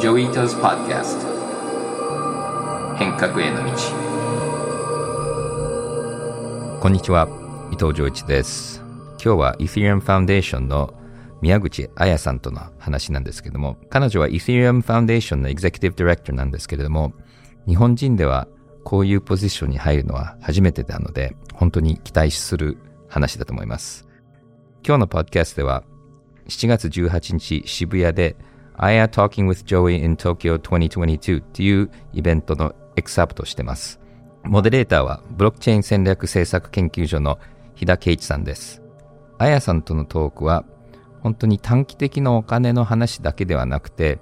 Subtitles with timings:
[0.00, 1.26] Joi Ito's Podcast
[2.96, 3.70] 変革への道
[6.80, 7.28] こんにちは、
[7.70, 8.82] 伊藤穰一です。
[9.22, 10.94] 今日は Ethereum Foundation の
[11.42, 17.12] 宮口あやさんとの話なんですけども、彼女は Ethereum Foundation の Executive Director なんですけれども、
[17.68, 18.48] 日本人では
[18.84, 24.08] こういうポジションに入るのは初めてなので、本当に期待する話だと思います。
[24.82, 25.84] 今日のポッドキャストでは、
[26.48, 28.36] 7月18日渋谷で
[28.82, 34.00] I are Talking with Joey in Tokyo 2022っていうイベントのエクサプトしてます。
[34.42, 37.38] モデレーターはブロックチェーン戦略政策研究所の
[37.74, 38.82] 日田圭一さんです。
[39.36, 40.64] あやさんとのトークは
[41.20, 44.18] 本当に短期的なお金の話だけではなくて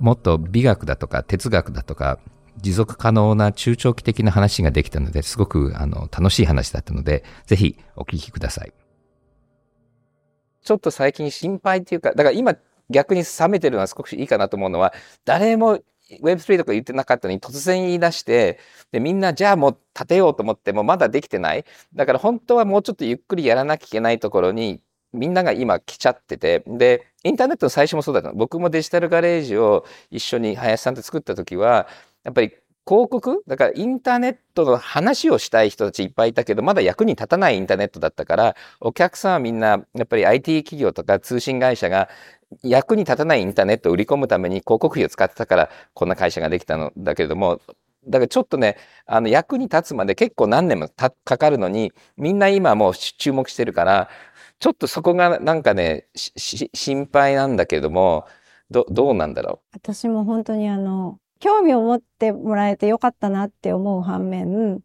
[0.00, 2.18] もっと美学だとか哲学だとか
[2.60, 8.72] 持続可能な中長期的な話ができたのですごくあの楽しい話だったのでぜひお聞きください。
[10.64, 12.56] ちょっと最近心配っていうかだから今
[12.90, 14.92] 逆に冷めてるのは少しいいかなと思うのは
[15.24, 15.80] 誰も
[16.22, 18.60] Web3 とか言ってなかったのに突然言い出して、
[18.92, 21.64] で、みんなじゃあもう立てようと思ってもまだできてない。
[21.94, 24.80] だから本当はもうちょっとゆっくりやらなきゃいけないところに、
[25.12, 28.34] みんなが今来ちゃってて、で、インターネットの最初もそうだったの。
[28.36, 31.88] 僕もデジタルガレージを一緒に林さんと作った時は、
[32.22, 32.52] やっぱり
[32.86, 33.42] 広告？
[33.48, 42.08] だからインターネットの話をしたい人たちいっぱいいたけど、まだ役に立たないインターネットだったから、お客さんはみんな、やっぱり IT 企業とか通信会社が
[42.62, 47.60] 役に立たないインターネットを売り込むために広告費を使ってたから、こんな会社ができたのだけれども、
[48.06, 54.08] だからちょっとね、あの役に立つまで結構何年もかかるのに、みんな今もう注目してるから、
[54.60, 58.26] ちょっとそこがなんかね、心配なんだけれども、
[58.70, 59.76] どどうなんだろう？
[59.76, 64.80] 私も本当にあの、興味を持ってもらえてよかったなって思う反面、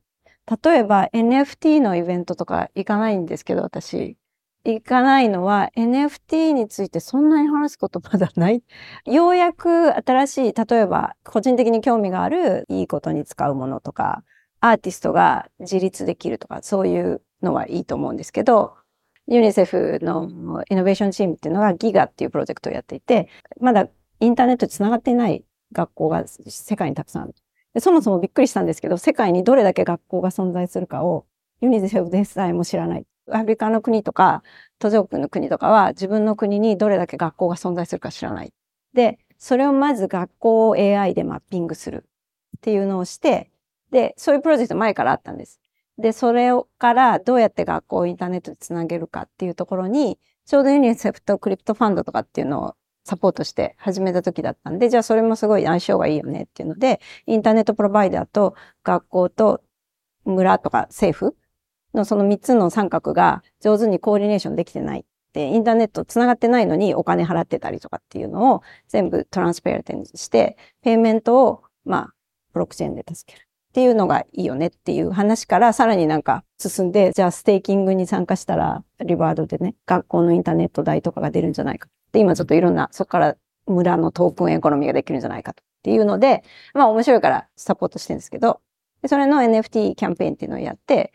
[0.63, 4.17] 例えば NFT のイベントとか行かないんですけど、私。
[4.63, 8.63] 行かないのは NFT についてそんなに話すことまだない。
[9.05, 14.23] ようやく新しい、例えば個人的に興味があるいいことに使うものとか、
[14.59, 18.75] アーティストが自立できるとか、そういうのはいいと思うんですけど、
[19.27, 23.87] ユニセフのイノベーションチームっていうのがギガっていうプロジェクトをやっていて、まだ
[24.19, 27.31] インターネットにつながっていない学校が世界にたくさん。
[27.73, 31.25] でそもそもびっくりしたんですけど、世界にどれだけ学校が存在するかを
[31.61, 33.05] ユニセフでさえも知らない。
[33.33, 34.43] アフリカの国とか
[34.79, 38.53] 途上国の国とかは自分の国にどれだけ学校が存在するか知らない。
[38.93, 42.05] で、それをまず学校を AI でマッピングする
[42.57, 43.51] っていうのをして、
[43.91, 45.59] で、そういうプロジェクト前からあったんです。
[45.97, 59.61] で、それからどうやって学校をインターネットでつなげるかっていうところに、ちょうどユニセフとクリプトファンドとかっていうのをサポートして始めた時だったんで、じゃあそれもすごい相性がいいよねっていうので、インターネットプロバイダーと学校と
[60.25, 61.35] 村とか政府
[61.93, 65.05] のその3つの三角が上手にコーディネーションできてない。
[65.33, 72.13] で、インターネットつながってないのにお金払ってたりとかっていうのを全部 transparent にして、 payment を、まあ、
[72.53, 73.45] ブロックチェーンで助ける。
[73.45, 81.87] っていうのがいいよねっていう話からさらになんか進んで、じゃあ staking に参加したら reward でね、学校のインターネット代とかが出るんじゃないか。
[82.11, 83.37] で、今ちょっといろんな、そこから
[83.67, 85.63] 村の token economy ができるんじゃないかと。
[85.63, 88.59] っていうので、まあ面白いからサポートしてるんですけど、
[89.07, 91.13] それの NFT キャンペーンっていうのをやって、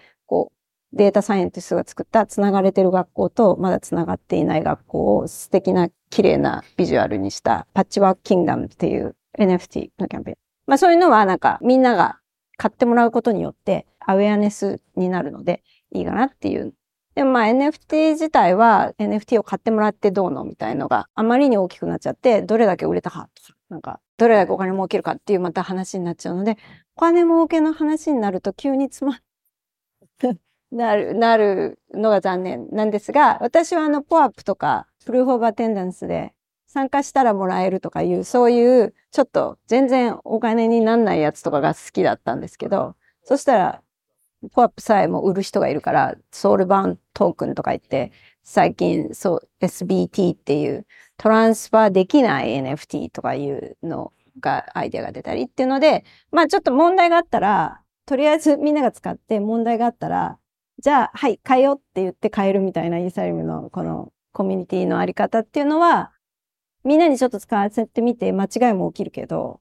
[0.92, 10.36] データサイエンティストが作った繋がれてる学校とまだ繋がっていない学校を素敵な綺麗なビジュアルにしたパッチワークキングダムっていう NFT のキャンペーン。
[10.66, 12.19] まあそういうのはなんかみんなが
[12.56, 16.72] 買ってもらうことによってアウェアネスになるのでいいかなっていう。
[17.14, 26.58] でもまあ NFT 自体は NFT を買ってもらってどうのみたいのがあまりに大きくなっちゃってどれだけ売れたかとか、なんかどれだけお金儲けるかっていうまた話になっちゃうので、
[26.94, 29.19] お金儲けの話になると急につま
[30.71, 36.34] なる、なるのが残念なんですが、私はあの、ポアップとか、プルーフオブアテンダンスで
[36.66, 43.82] 参加したらもらえるとかいう、そういう、ちょっと全然お金になんないやつとかが好きだったんですけど、そしたら、
[44.53, 48.12] ポアップさえも売る人がいるから、ソウルバーントークンとか言って、
[48.43, 60.38] 最近、そう、SBT っていう、トランスファーできない NFT とかいうのが、アイデアが出たりっていうので、まあちょっと問題があったら、とりあえずみんなが使って問題があったら、
[60.82, 66.12] じゃあ、はい、変えようって言って変えるみたいなイーサリアムのこのコミュニティのあり方っていうのは、
[66.84, 69.61] みんなにちょっと使わせてみて間違いも起きるけど、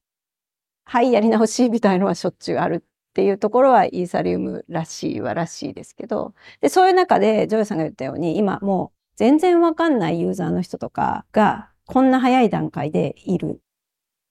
[0.83, 13.57] はい、やり直しみたいのはしょっちゅうあるっていうところはイーサリアムらしいはらしいですけど、で、そういう中でジョイさんが言ったように、今もう全然わかんないユーザーの人とかがこんな早い段階でいるっ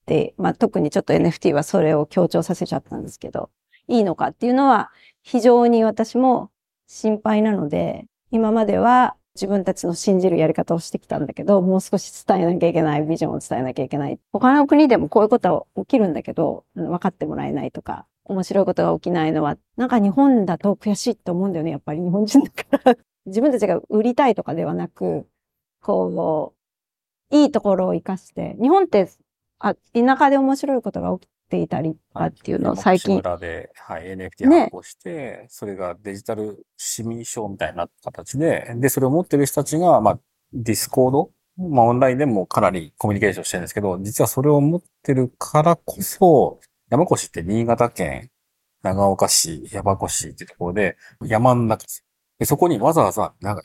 [0.06, 3.50] て、まあ特にちょっと NFT はそれを強調させちゃったんですけど、
[3.88, 4.92] いいのかっていうのは
[5.22, 6.50] 非常に私も
[6.86, 14.18] 心配なので、今までは自分たちの信じるやり方をしてきたんだけど、もう少し伝えなきゃいけない、ビジョンを伝えなきゃいけない。
[14.32, 22.96] 他の国でもこういうことは起きるんだけど、分かってもらえないとか、面白いことが起きないのは、なんか日本だと悔しいって思うんだよね、やっぱり日本人だから。
[23.26, 25.26] 自分たちが売りたいとかではなく、
[25.80, 26.54] こ
[27.32, 29.08] う、いいところを活かして、日本って、
[29.58, 34.60] あ、田舎で面白いことが起きていたりとかっていうのを最近、村で、はい、NFT ね。
[34.60, 40.20] 発行して、それがデジタル市民証みたいな形で、で、それを持ってる人たちが、まあ、
[40.52, 46.60] ディスコード、まあ、オンラインでもかなりコミュニケーションしてるんですけど、実はそれを持ってるからこそ、
[46.90, 48.30] 山古志って新潟県、
[48.82, 52.04] 長岡市、山古志っていうところで、山の中です。
[52.38, 53.62] で、そこにわざわざ、なんか、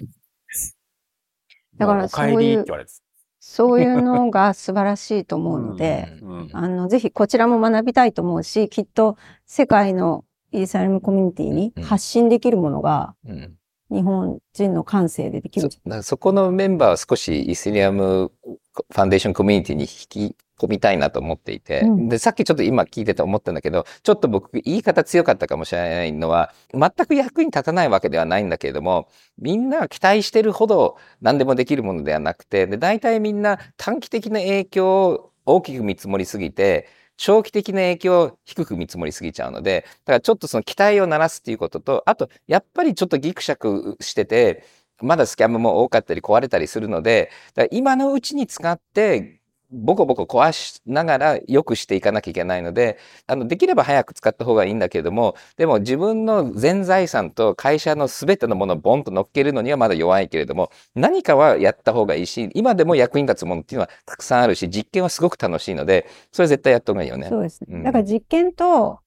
[1.78, 2.92] だからもお帰りって言われて
[3.40, 13.56] そういうのが素晴らしいと思うので、うんあの、ぜひこちらも学びたいと思うし、きっと世界のイーサリアムコミュニティに発信できるものがうん。
[13.92, 15.74] 日本人の感性でできそる。
[15.86, 22.10] だからそこのメンバーは少しイスリアムファンデーションコミュニティに引き込みたいなと思っていて、うん。
[22.10, 29.08] で、さっきちょっと今聞いてて思ったんだけど、ちょっと僕言い方強かったかもしれないのは、全く役に立たないわけではないんだけれども、
[29.38, 36.88] みんなが期待してるほど何でもできるものではなくて、で、大体みんな短期的な影響を大きく見積もりすぎて、
[37.20, 44.64] 長期的な影響を低く見積もりすぎちゃうので、だからちょっとその期待を鳴らすっていうことと、あと、やっぱりちょっとギクシャクしてて、
[45.02, 49.39] まだスキャムも多かったり壊れたりするので、だから今のうちに使って、
[49.72, 67.28] ボコボコ壊しながら良くしていかなきゃいけないので、あの、できれば早く使った方がいいんだけれども、でも自分の全財産と会社の全てのものをボンと乗っけるのにはまだ弱いけれども、何かはやった方がいいし、今でも役に立つものっていうのはたくさんあるし、実験はすごく楽しいので、それ絶対やった方がいいよね。
[67.30, 67.68] そうですね。
[67.70, 69.00] うんだから実験と、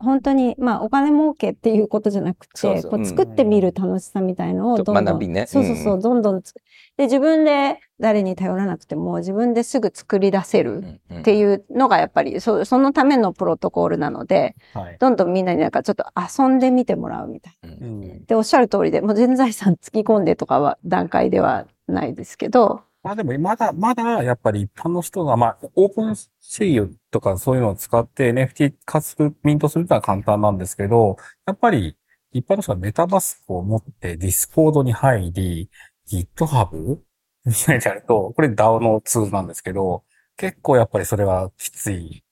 [0.00, 2.90] 本当に、まあ、お金儲けっていうことじゃなくて、そうそう。
[2.92, 5.46] こう作ってみる楽しさみたいのをとどんどん、学びね。
[5.46, 6.54] そうそうそう、うんどんどんつ
[6.96, 14.96] で、自分で誰に頼らなくても、自分ですぐ作り出せるうんっていうのがやっぱり、そうそのためのプロトコールなので、はい。
[15.00, 17.68] どんどんみんなになんかちょっと遊んでみてもらうみたいな。
[17.74, 18.24] うんうん。
[18.24, 31.16] で、おっしゃる通りで、もう全財産突き込んでとかは段階ではないですけど、まあでも、まだ、まだ、やっぱり一般の人が、まあ、オープンシールとかそういうのを使って NFT 化する、ミントするのは簡単なんですけど、
[31.46, 31.96] やっぱり
[32.32, 35.70] 一般の人がメタマスクを持ってディスコードに入り、
[36.06, 36.98] GitHub
[37.46, 40.04] みたいにやると、これ DAO のツールなんですけど、
[40.36, 42.22] 結構やっぱりそれはきつい。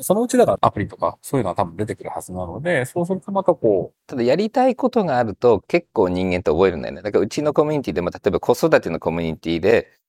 [0.00, 7.02] そのうちだからアプリとかそういうのは多分出てくるはずなので、そうするとまたこうただやりたいことがあると結構人間って覚えるんだよね。
[7.02, 10.01] だからうちのコミュニティでも例えば子育てのコミュニティで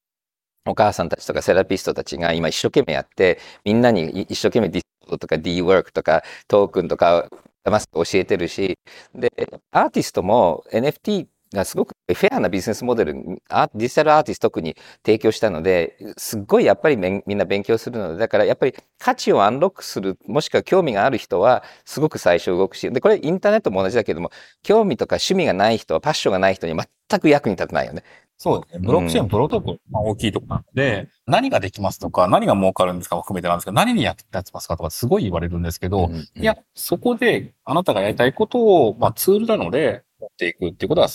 [0.66, 7.30] お母さんたちとかセラピストたちが今一生懸命やってみんなに一生懸命ディスコードとか D ワークとかトークンとか
[7.66, 8.78] 騙す教えてるし
[9.14, 9.32] で
[9.72, 13.16] アーティストも NFT がすごくフェアなビジネスモデル
[13.50, 14.76] アデジタルアーティスト特に
[15.06, 24.32] 提供したのですっごいやっぱりみんな勉強するのでだからやっぱり価値を unlock するもしくは興味がある人はすごく最初動くしでこれインターネットも同じだけども
[24.64, 28.04] 興味とか趣味がない人はパッションがない人に全く役に立たないよね。
[28.44, 28.86] そうですね。
[28.86, 41.08] ブロックチェーン、プロトコル、まあ、大きいところなので、何ができますとか、何が儲かるんですかも含めてなんですけど、何に役立ちますかとかすごい言われるんですけど、うんいや、そこであなたがやりたいことを、まあ、ツールなので持っていくっていうことは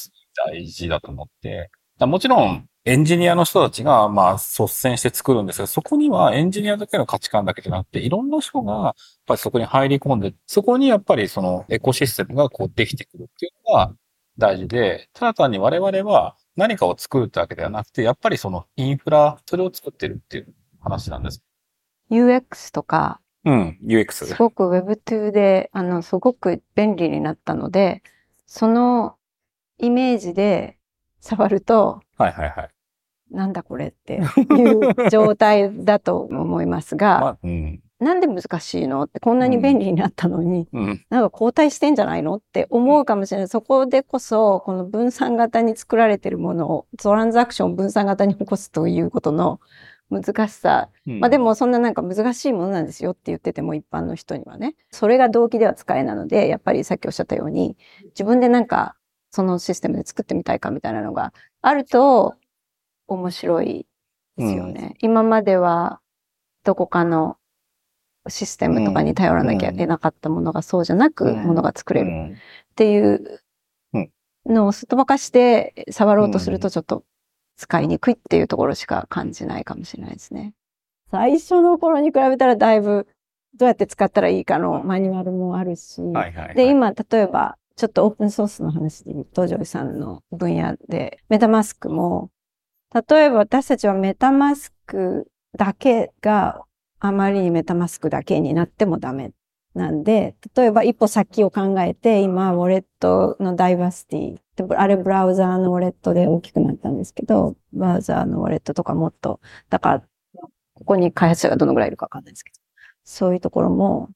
[0.47, 8.95] 大事だと思って、だもちろん、エンジニアの人たちが、まあ、率先して作るんですけど、そこにはエンジニアだけの価値観だけじゃなくて、いろんな人が、やっ
[9.27, 13.93] ぱりそこに入り込んで、そこにやっぱりそのエコシステムがこうできてくるっていうのが
[14.39, 21.45] 大事で、ただ単に我々は何かを作るってわけではなくて、やっぱりそのインフラ、それを作ってるっていう話なんです。
[22.11, 24.37] UX とか、うん、す UX。
[24.37, 28.03] ごく Web2 で、あの、すごく便利になったので、
[28.47, 29.15] その
[29.79, 30.79] イメージで
[31.21, 32.71] 触ると、はいはいはい。
[33.31, 37.81] なんだこれっていう状態だと思いますが、 まあ、うん。
[38.01, 39.03] なんで難しいの？
[39.03, 41.05] ってこんなに便利になったのに、うん。
[41.11, 42.37] なんか後退してんじゃないの？
[42.37, 43.49] って思うかもしれない。
[43.49, 49.61] そこでこそ、この分散型に作られているものを、トランザクションを分散型に起こすということの
[50.11, 50.91] 難しさ。
[51.07, 54.77] まあでもそんななんか難しいものなんですよって言ってても一般の人にはね。
[54.91, 57.77] それが動機では使えなので、やっぱりさっきおっしゃったように、
[58.11, 58.95] 自分でなんか
[59.31, 62.37] そのシステムで作ってみたいかみたいなのがあると
[63.09, 63.87] 面白い
[64.37, 64.95] ですよね。
[65.01, 66.01] 今までは
[66.65, 67.37] どこかの
[68.29, 72.37] システムとかに頼らなきゃいけなかったものがそうじゃなくうんものが作れるうんっ
[72.75, 73.41] ていう
[73.95, 74.11] うん
[74.47, 77.05] のをすっ飛ばかして触ろうとするとちょっと
[77.57, 80.55] 使いにくいっていうところしか感じないかもしれないですね。
[81.11, 83.07] 最初の頃に比べたらだいぶ
[83.59, 86.55] どうやって使ったらいいかのマニュアルもあるし、はいはいはい。
[86.55, 92.31] で、今例えばちょっとオープンソースの話で言うと、ジョイさんの分野で、メタマスクも、
[92.93, 96.63] 例えば私たちはメタマスクだけが
[97.01, 99.33] あまりにメタマスクだけになってもダメ
[99.75, 109.41] なんで、例えば一歩先を考えて、今、ウォレットのダイバーシティ、あれブラウザーのウォレットで大きくなったんですけど、ブラウザーのウォレットとかもっと、
[109.71, 110.01] だから、
[110.75, 112.61] ここに開発者がどのぐらいいるかわかんないですけど、
[113.05, 114.11] そういうところも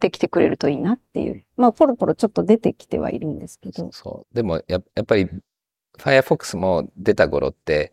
[0.00, 1.44] できてくれるといいなっていう。
[1.56, 3.90] まあ、ポロポロちょっと出てきてはいるんですけど。
[3.92, 4.34] そう。
[4.34, 5.28] でもや、やっぱり、
[5.98, 7.92] Firefox も出た頃って、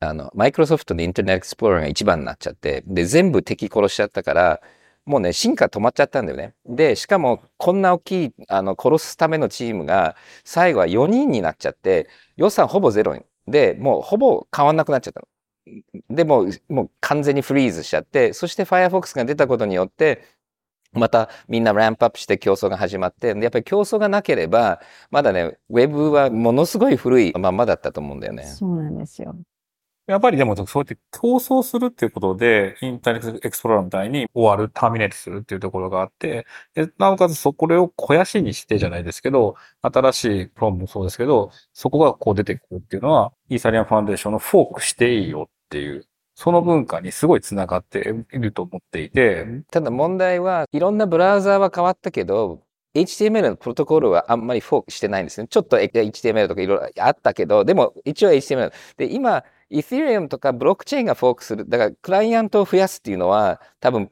[0.00, 4.60] あの、マイクロソフトのインターネットエクスプローラーが一番になっちゃって、で、全部敵殺しちゃったから、
[5.04, 6.54] もうね、進化止まっちゃったんだよね。
[6.66, 13.22] で、しかも、こんな大きい、あの、殺すためのチームが、最後は4人になっちゃって、予算ほぼゼロに。
[13.48, 15.28] で、もうほぼ変わんなくなっちゃったの。
[16.10, 20.22] でも、もう完全にフリーズしちゃって、そして Firefox が出たことによって、
[20.92, 28.44] またみんなランプアップして競争が始まって、やっぱり競争がなければ、まだね、ウェブはものすごい古いままだったと思うんだよね。
[28.44, 29.36] そうなんですよ。
[30.08, 49.44] やっぱりでもそうやって競争するっていうことで、インターネットエクスプローラーみたいに終わる、ターミネートするっていうところがあって、でなおかつそこれを肥やしにしてじゃないですけど、新しいプロムもそうですけど、そこがこう出てくるっていうのは、イーサリアンファンデーションのフォークしていいよっていう、その文化にすごい繋がっていると思っていて。
[49.70, 52.62] ただ問題はいろんなブラウザーは変わったけど、
[52.94, 55.48] HTML のプロトコルはあんまりフォークしてないんですね。
[55.48, 58.72] ちょっと HTML とかいろいろあったけど、でも一応 HTML。
[58.96, 61.68] で、今、イー e リ m とかブロックチェーンがフォークする。
[61.68, 64.10] だからクライアントを増やすっていうのは多分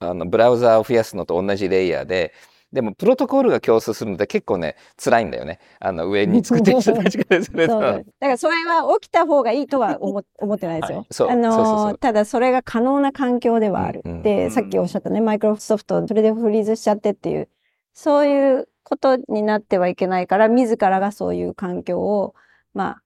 [0.00, 2.32] あのブラウザーを増やすのと同じレイヤーで、
[2.72, 5.58] でもプロトコルが競争するので結構ね、辛いんだよね。
[5.80, 7.66] あの上に作ってる人たちがですね。
[7.66, 11.26] だからそれは起きた方がいいとは思思ってないですよ。
[11.26, 14.02] はい、あのただそれが可能な環境ではある。
[14.04, 17.48] うんうん、で、さっきおっしゃったね、マイクロソフトそれでフリーズしちゃってっていう、
[17.92, 22.34] そういうことになってはいけないから、自らがそういう環境を、
[22.72, 23.02] まあ、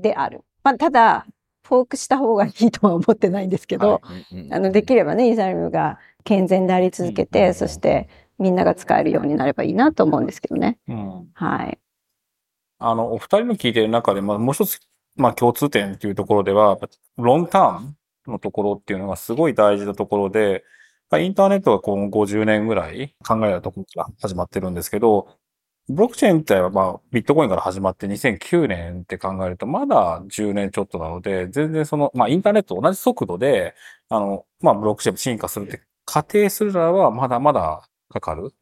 [0.00, 0.40] である。
[0.64, 1.26] まあ、ただ、
[1.66, 4.02] フォークした方がいいとは思ってないんですけど、
[4.50, 10.78] あの、できればね、イザリムが健全であり続けて、そしてみんなが使えるようになればいいなと思うんですけどね。
[10.88, 11.78] うん、はい。
[12.78, 14.80] あの、お二人の聞いてる中で、まあ、もう一つ、
[15.16, 16.78] まあ、共通点っていうところでは、
[17.16, 20.64] ロングターンのところっていうのがすごい大事なところで、
[21.18, 25.28] インターネットはこの50年ぐらい考えたところから始まってるんですけど、
[25.88, 33.74] ブロックチェーン自体はまあビットコインから始まって2009年って考えるとまだ10年ちょっとなので、全然その、まあインターネットと同じ速度で、
[34.08, 38.54] あの、まあブロックチェーン進化するって仮定するならばまだまだかかる。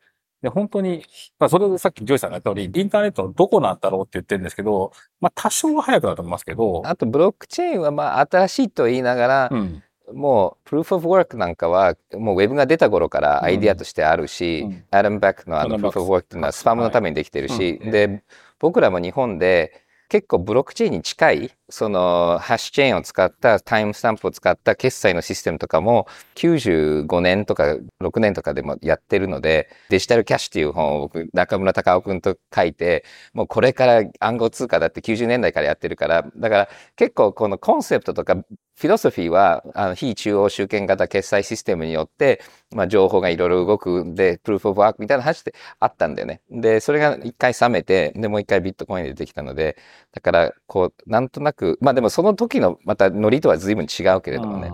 [0.42, 1.04] で、本当に、
[1.38, 6.82] まあそれでさっきジョイさんが言った通り、インターネットのどこなんだろうって言ってるんですけど、まあ多少は早くなると思いますけど。
[6.84, 9.82] あとブロックチェーンはまあ新しいと言いながら、うん
[10.14, 18.22] もう、 Proof of Work なんかは、もうウェブが出た頃からアイディアとしてあるし、アダム・バックのあの Proof of Work っていうのはスパムのためにできてるし、で、
[18.58, 38.36] 僕らも日本で結構ブロックチェーンに近い、その hash chain を使ったタイムスタンプを使った決済のシステムとかも95年とか6年とかでもやってるので、デジタルキャッシュっていう本を僕、中村隆夫君と書いて、もうこれから暗号通貨だって90年代からやってるから、だから結構このコンセプトとか
[38.82, 46.40] フィロソフィーは、あの、非中央集権型決済システムによって、まあ、情報がいろいろ動くんで、プルーフオブワークみたいな話ってあったんだよね。
[46.50, 49.76] で、それが一回冷めて、で、もう一回ビットコインで出てきたので、
[50.10, 54.72] だから、こう、なんとなく、まあでもその時のまたノリとは随分違うけれどもね。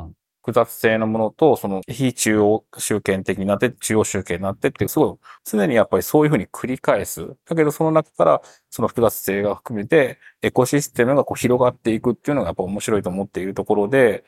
[0.48, 7.36] 複雑性のものと、その非中央集権的になって、中央集権になってっていう、すごい、常にやっぱりそういうふうに繰り返す。
[7.46, 14.24] だけどその中から、その複雑性が含めて、エコシステムがこう広がっていくっていうのがやっぱ面白いと思っているところで、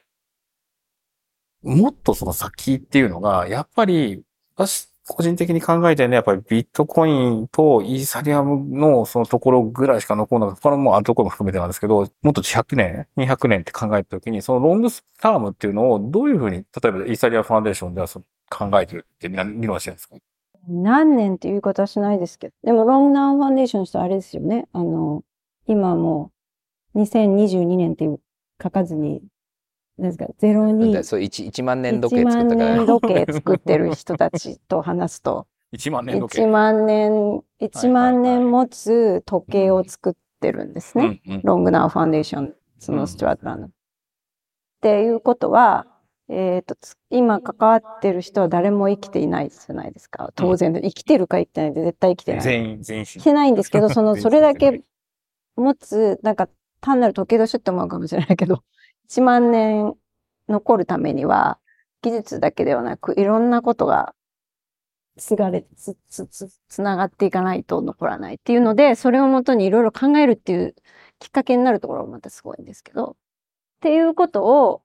[1.62, 4.22] もっとその先っていうのが、やっぱり、
[4.56, 10.62] 私、個人的に考えてね、やっぱりビットコインとイーサリアムのそのところぐらいしか残らなかった。
[10.62, 20.16] 他のもあるところも含めてなんですけど、もっと100年、200年って考えたときに、そのロングスタームっていうのをどういうふうに、例えばイーサリアムファンデーションではそ考えてるって議論してるんですか？
[20.68, 22.54] 何年っていう言い方はしないですけど。
[22.62, 24.68] でもロングナーファンデーションしてあれですよね。
[24.72, 25.22] あの、
[25.66, 26.30] 今も
[26.94, 28.20] う2022年っていう
[28.62, 29.22] 書かずに
[30.02, 31.04] ですか、ゼロに。
[31.04, 32.76] そう、1, 1万年時計作ったから。
[32.76, 35.46] 1万年時計作ってる人たちと話すと。
[35.72, 36.44] 1万年時計。
[36.44, 41.20] 1万年、1万年持つ時計を作ってるんですね。
[41.42, 43.66] ロングナーファンデーション、そのストラットランド。
[43.66, 43.70] っ
[44.80, 45.86] ていうことは、
[46.30, 46.76] えっ、ー、と、
[47.10, 50.32] 今関わってる人は誰も生きていないじゃないですか。
[50.36, 52.40] 当然、生きてるか生きてないで絶対生きてない。
[52.40, 53.04] 全員、全員。
[53.04, 54.82] 生きてないんですけど、その、 それだけ
[55.56, 56.48] 持つ、なんか
[56.80, 58.62] 単なる時計年って思うかもしれないけど、
[59.10, 59.94] 1万年
[60.48, 61.58] 残るためには、
[62.02, 64.14] 技術だけではなく、いろんなことが
[65.18, 70.74] 継がれ、つ、つ、つ、つながっていかないと残らないっていうので、それをもとにいろいろ考えるっていう
[71.18, 73.14] きっかけになるところもまたすごいんですけど、っ
[73.80, 74.82] ていうことを、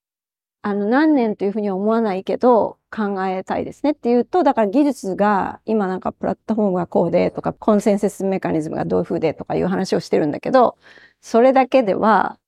[0.64, 3.92] あの、何年というふうには思わないけど、考えたいですね。
[3.92, 10.78] っていうと、だから技術が、今なんかプラットフォームがこうでとか、コンセンサスメカニズムがどういうふうでとかいう話をしてるんだけど、
[11.22, 12.40] それだけでは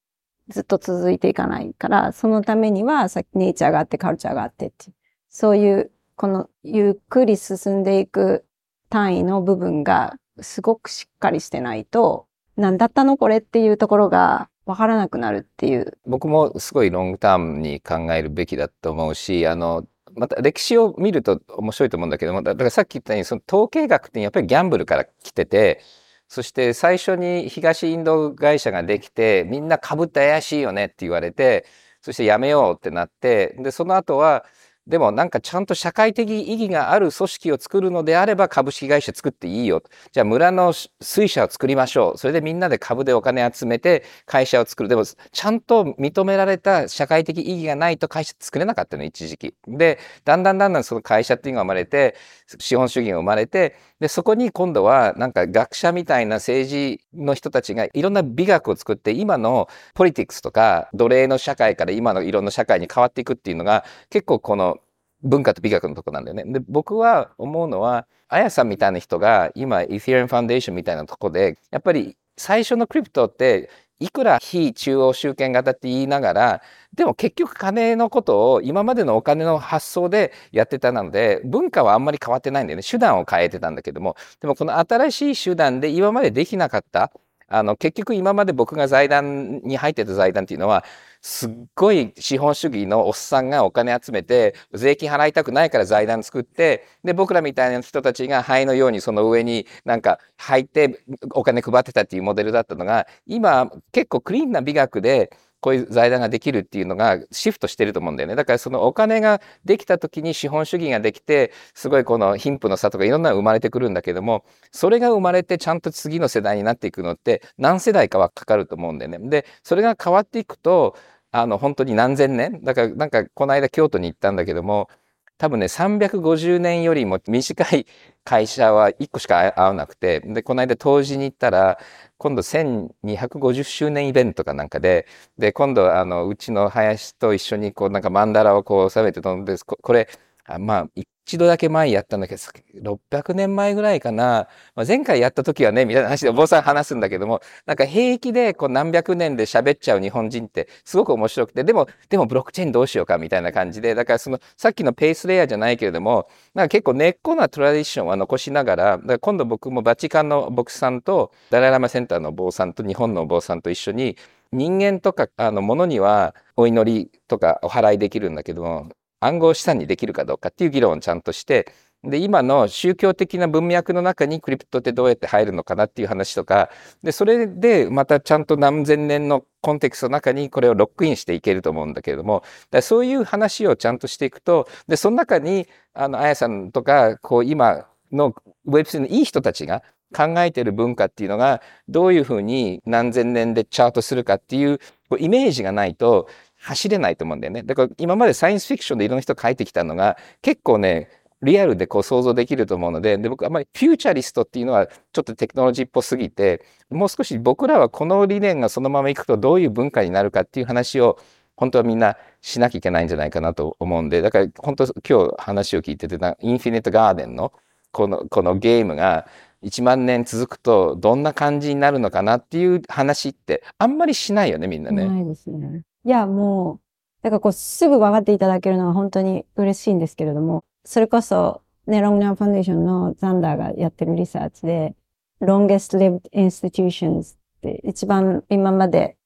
[0.49, 4.95] ずっと続いていかないから、そのためには、さっきネイチャーがあってカルチャーがあってっていう、
[5.29, 8.45] そういうこのゆっくり進んでいく
[8.89, 15.97] 単位の部分がすごくしっかりしてないと、何だったのこれっていうところがわからなくなるっていう。
[16.05, 19.85] 僕もすごいロングタームに考えるべきだと思うし、あの、
[20.15, 25.81] また歴史を見ると面白いと思うんだけども、だからさっき言ったように、その統計学ってやっぱりギャンブルから来てて、
[26.29, 31.65] そして最初に東インド会社ができて、みんな株って怪しいよねって言われて、
[32.01, 34.45] そしてやめようってなって、で、その後は、
[34.87, 39.83] でもなんかちゃんと社会的意義がある組織を作るのであれば株式会社作っていいよ。
[40.13, 42.17] じゃあ村の水車を作りましょう。
[42.17, 44.89] それでみんなで株でお金集めて会社を作る。
[44.89, 49.53] でもちゃんと認められた社会的意義がないと会社作れなかったの、一時期。
[49.67, 52.15] で、だんだんだんだんその会社っていうのが生まれて、
[52.59, 64.76] 資本主義が生まれて、で、そこに今度はなんか学者みたいな政治の人たちがいろんな美学を作って今のポリティクスとか奴隷の社会から今のいろんな社会に変わっていくっていうのが結構この
[65.23, 66.43] 文化と美学のとこなんだよね。
[66.45, 73.69] で、僕は思うのは、あやさんみたいな人が今、イフィアンファンデーションみたいなとこで、やっぱり最初のクリプトって
[73.99, 76.61] いくら非中央集権型って言いながら、
[76.93, 82.83] でも結局金のことを今までのお金の発想でやってたなので、文化はあんまり変わってないんだよね。
[82.89, 84.15] 手段を変えてたんだけども。
[84.39, 87.11] でもこの新しい手段で今までできなかった、
[87.49, 90.83] あの、結局今まで僕が財団に入ってた財団っていうのは、
[91.21, 100.99] すっごい資本主義のおっさんがお金集めて、税金払いたくないから財団作って、で、僕らみたいな人たちが灰のようにその上になんか入って
[101.31, 105.31] お金配ってたっていうモデルだったのが、今結構クリーンな美学で、
[105.67, 108.35] こういう財団ができるっていうのがシフトしてると思うんだよね。
[108.35, 119.29] だからそのお金ができた時に資本主義ができて、すごいこの貧富の差とかいろんなの生まれてくるんだけども、それが生まれてちゃんと次の世代になっていくのって何世代かはかかると思うんだよね。
[119.29, 120.95] で、それが変わっていくと、
[121.31, 122.61] あの、本当に何千年？
[122.63, 124.89] だから、なんか、この間京都に行ったんだけども、
[125.37, 127.85] 多分ね、350年よりも短い
[128.27, 131.79] 会社は1個しか会わなくて、で、この間当時に行ったら、
[132.17, 140.09] 今度1250周年イベントかなんかで、で、今度あの、うちの林と一緒にこうなんかマンダラをこう収めて飛んで、これ、
[140.47, 144.47] あまあ、一度だけ前やったんだけど、600年前ぐらいかな。
[144.75, 164.15] まあ、前回やった時はね、みたいな話でお坊さん話すんだけども、なんか平気でこう何百年で喋っちゃう日本人ってすごく面白くて、でも、でもブロックチェーンどうしようかみたいな感じで、だからそのさっきのペースレイヤーじゃないけれども、なんか結構根っこなトラディションは残しながら、だから今度僕もバチカンの牧師さんと、ダライラマセンターのお坊さんと日本のお坊さんと一緒に、
[164.53, 176.69] 人間とか、あの、ものにはお祈りとかお祓いできるんだけども、暗号資産にできるかどうかっていう議論をちゃんとして、で、今の宗教的な文脈の中にクリプトってどうやって入るのかなっていう話とか、
[177.03, 188.33] で、それでまたちゃんと何千年のコンテクストの中にこれをロックインしていけると思うんだけれども、だそういう話をちゃんとしていくと、で、その中に、あの、あやさんとか、こう、今の
[188.67, 189.81] Web3 のいい人たちが
[190.15, 194.79] 考えてる文化っていうのが、どういうふうに何千年でチャートするかっていう
[195.19, 196.29] イメージがないと、
[196.67, 197.63] 走れないと思うんだよね。
[197.63, 201.09] だから今までサイエンスフィクションでいろんな人書いてきたのが結構ね、
[201.41, 211.19] リアルでこう想像できると思うので、で、僕あんまりフューチャリストっていうのはちょっとテクノロジーっぽすぎて、もう少し僕らはこの理念がそのままいくとどういう文化になるかっていう話を
[211.55, 217.53] 本当はみんなしなきゃいけないんじゃないかなと思うんで、だから本当今日話を聞いてて、インフィニットガーデンの
[217.91, 219.27] この、このゲームが
[219.63, 225.05] 1万年続くとどんな感じになるのかなっていう話ってあんまりしないよね、みんなね。
[225.05, 225.83] ないですね。
[226.07, 226.79] いや、もう、
[227.21, 234.95] だからこう、すぐ分かっていただけるのは本当に嬉しいんですけれども、それこそ、ね、ロングナーファンデーションのザンダーがやってるリサーチで、
[235.41, 239.17] longest lived institutions って一番今まで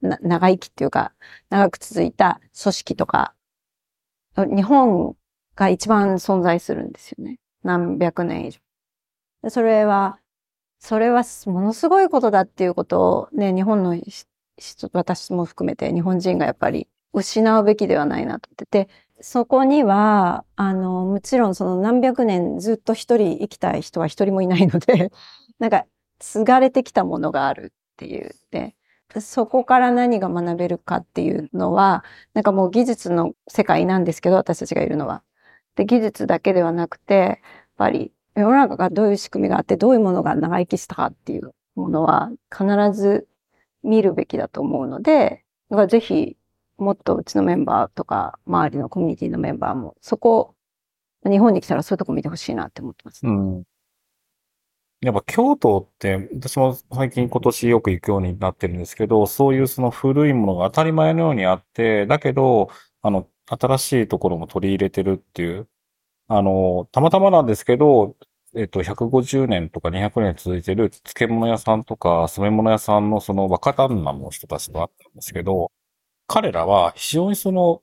[0.00, 1.12] 長生きっていうか、
[1.48, 3.32] 長く続いた組織とか、
[4.34, 5.14] 日本
[5.54, 7.38] が一番存在するんですよね。
[7.62, 8.58] 何百年以上。
[9.48, 10.18] それは、
[10.80, 13.94] それはものすごいことだっていうことをね、日本の
[14.92, 18.88] 私も含めて日本人がやっぱり失うべきではないなと思ってて、
[19.20, 25.10] そこには、あの、もちろんその何百年ずっと一人生きたい人は一人もいないので、
[25.58, 25.86] なんか、
[26.18, 28.34] 継がれてきたものがあるっていう。
[28.50, 28.74] で、
[29.20, 35.22] そこから何が学べるかっていうのは、なんかもう技術の世界なんですけど、私たちがいるのは。
[35.76, 37.36] で、技術だけではなくて、やっ
[37.76, 43.28] ぱり世の中がどういう仕組みがあって、どういうものが長生きしたかっていうものは必ず
[43.86, 46.36] 見るべきだと思うので、だからぜひ、
[46.78, 50.54] もっとうちのメンバーとか、周りのコミュニティのメンバーも、そこ、
[51.24, 53.26] 日本に来たらそういうとこ見てほしいなって思ってます。
[53.26, 53.64] うん。
[55.00, 62.70] やっぱ京都って、私も最近今年よく行くようになってるんですけど、そういうその古いものが当たり前のようにあって、だけど、
[63.02, 65.68] あの、新しいところも取り入れてるっていう、
[66.28, 68.16] あの、たまたまなんですけど、
[68.56, 75.70] えっと、150年とか200年続いてる漬物屋さんとか染め物屋さんのその若旦那の人たちと会ったんですけど、
[76.28, 77.82] 彼らは非常にその、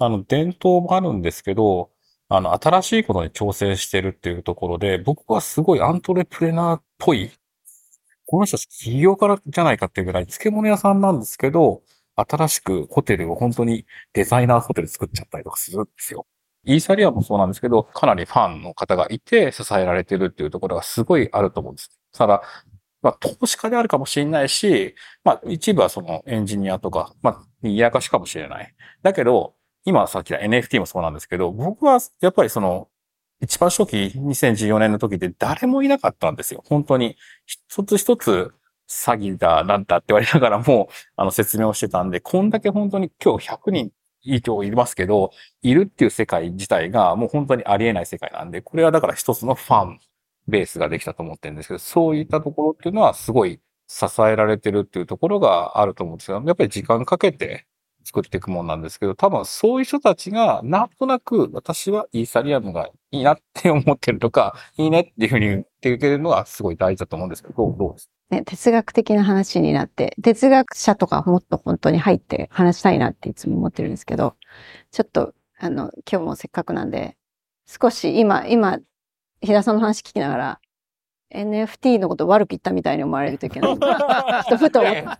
[0.00, 1.90] あの、伝統もあるんですけど、
[2.28, 7.30] あの、新しいことに挑戦してるっていうところで、僕はすごいアントレプレナーっぽい、
[8.26, 11.82] この人たち起業家じゃないかっていうぐらい、漬物屋さんなんですけど、
[12.16, 16.26] 新しくホテルを本当にデザイナーホテル作っちゃったりとかするんですよ。
[16.68, 21.98] イーサリアもそうなんですけど、かなりファンの方がいて支えられてるっていうところがすごいあると思うんです。
[22.12, 22.42] ただ、
[23.00, 28.74] まあ、投資家であるかもしれないし、まあ、一部はそのエンジニアとか、まあ、賑やかしかもしれない。
[29.02, 29.54] だけど、
[29.86, 32.88] 今さっきの NFT もそうなんですけど、僕はやっぱりその、
[33.40, 36.62] 一番初期2014年の時で誰もいなかったんですよ。
[36.66, 37.16] 本当に。
[37.46, 38.52] 一つ一つ
[38.90, 43.90] 詐欺だ、なんだって言われながらも、あの説明をしてたんで、こんだけ本当に今日100人
[44.34, 45.30] 以上いますけど、
[45.62, 50.00] いるっていう世界自体がもう本当にありえない世界なんで、これはだから一つのファン
[50.46, 57.66] ベースができたと思ってるんですけど、そういったところっていうのはすごい支えられてるっていうところがあると思うんですけど、やっぱり時間かけて
[58.04, 68.17] 作っていくもんなんですけど、多分そういう人たちがなんとなく私はイーサリアムがいいなって思ってるとか、いいねっていうふうに言ってくれるのがすごい大事だと思うんですけど、どうですか？
[68.30, 74.36] ね、哲学的な話になって、哲学者とかもっと本当に入って話したいなっていつも思ってるんですけど、
[74.90, 77.16] ちょっと、あの、今日もせっかくなんで、
[77.66, 78.78] 少し今、今、
[79.40, 80.60] 平田さんの話聞きながら、
[81.34, 83.74] NFT のこと悪く言ったみたいに思われるといけない。
[83.76, 85.18] ふとふと思った。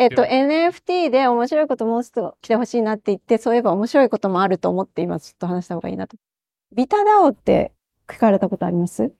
[0.00, 6.16] えっと、NFT で面白いこともうちょっと来てほしいなって言って、そういえば面白いこともあると思って今ちょっと話した方がいいなと。
[6.74, 7.72] ビタダオって
[8.08, 9.12] 聞かれたことあります？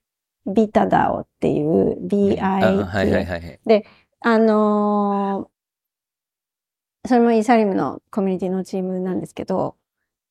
[0.47, 3.61] ビタダオっていう、BI あはいはいはい。
[4.21, 5.53] あのー
[7.05, 9.77] それもイーサリムのコミュニティのチームなんですけど、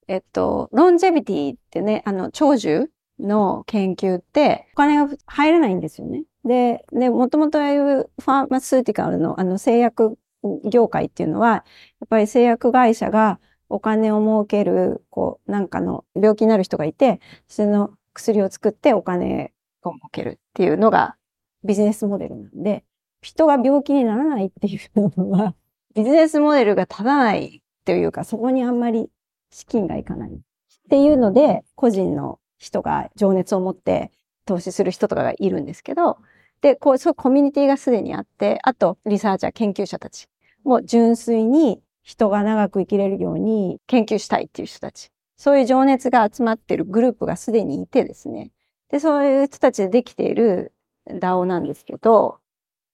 [0.08, 6.24] えっと、ロンジェビティってね、あの、長寿の研究ってお金が入らないんですよね。
[6.46, 10.18] で、で、もともとああいうファーマスーティカルのあの製薬
[10.64, 11.64] 業界っていうのは、や
[12.06, 17.20] っぱり製薬会社がお金を儲ける、こう、なんかの病気になる人がいて、
[17.50, 19.52] その薬を作ってお金
[19.90, 21.16] を儲けるっていうのが
[21.64, 22.84] ビジネスモデルなんで、
[23.22, 25.56] 人が病気にならないっていうのは、
[25.94, 29.10] ビジネスモデルが立たないっていうか、そこにあんまり
[29.52, 30.32] 資金がいかない。
[30.32, 30.38] っ
[30.90, 34.12] ていうので、個人の人が情熱を持って
[34.46, 36.18] 投資する人とかがいるんですけど、
[36.62, 40.28] で、こう、そういうコミュニティがすでにあって、あと、リサーチャー、研究者たち
[40.64, 45.10] も純粋に人が長く生きれるように研究したいっていう人たち。
[45.38, 48.52] そういう情熱が集まってるグループがすでにいてですね。
[48.92, 50.74] で、そういう人たちでできている
[51.10, 52.40] DAO なんですけど、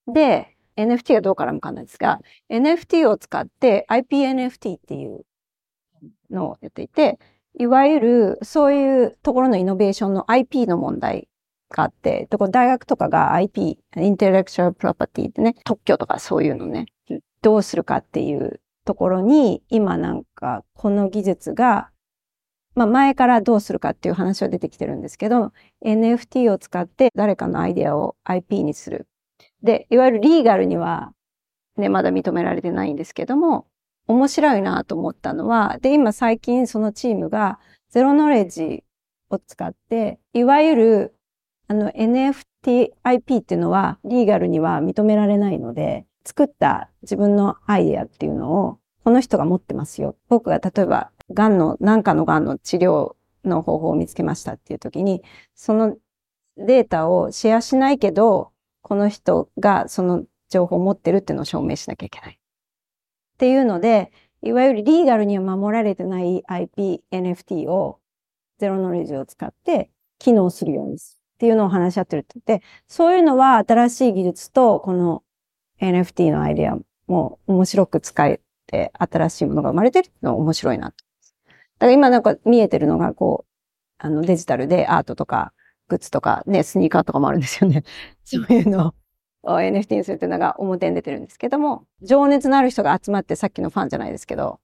[0.08, 5.26] で、NFT がどう絡むかなんですが、NFT を使って IPNFT っていう
[6.30, 7.20] のをやっていて、
[7.60, 11.28] いわゆるそういうところのイノベーションの IP の問題
[11.70, 16.86] があって、でこ大学とかが IP、インテレクチャルプロパティってね、特許とかそういうのね、
[17.42, 21.90] どうするかっていうところに、今なんかこの技術が、
[22.78, 25.52] まあ前からどうするかっていう話は出てきてるんですけど、
[25.84, 29.08] NFT を使って誰かのアイデアを IP にする。
[29.64, 31.12] で、いわゆるリーガルには
[31.76, 33.66] ね、まだ認められてないんですけども、
[34.06, 37.58] 面白いなと思ったのは、で、今最近そのチームが
[37.90, 38.84] ゼロノレッジ
[39.32, 41.16] を使って、いわゆる
[41.68, 50.16] あの NFTIP っていうのはリーガルには認められないので、作った自分のアイデアっていうのをこの人が持ってますよ。
[50.30, 55.24] 僕が例えば、癌の、何かの癌の治療の方法を見つけましたっていう時に、
[55.56, 55.98] その
[56.58, 62.34] データをシェアしないけど、この人がその情報を持ってるっていうのを証明しなきゃいけない。
[62.34, 64.12] っていうので、
[64.42, 68.00] いわゆるリーガルには守られてない IP、NFT を
[68.60, 75.24] ゼロノレージを使って機能するようにするっていうのを話し合ってるって言って、そういうのは新しい技術とこの
[75.82, 81.07] NFT のアイデアも面白く使えて新しいものが生まれてるの面白いなと。
[81.80, 83.52] だから今なんか見えてるのがこう、
[84.00, 85.54] あのデジタルでアートとか
[85.88, 87.84] グッズとかね、スニーカーとかもあるんですよね。
[88.24, 88.94] そういうの
[89.44, 94.60] を NFT にするっていうのが表に出てるんですけども、情熱のある人が集まってさっきのファンじゃないですけど、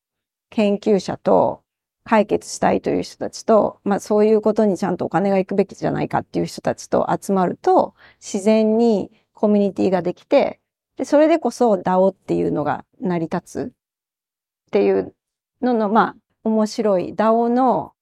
[0.50, 1.64] 研究者と
[2.04, 10.60] 解決したいという人たちと、まあそういうことにちゃんとお金が行くべきじゃないかっていう人たちと集まると、自然にコミュニティができて、
[10.98, 13.72] で、それでこそ DAO っていうのが成り立つ
[14.68, 15.16] っていう
[15.62, 17.94] のの、まあ面白い DAO の、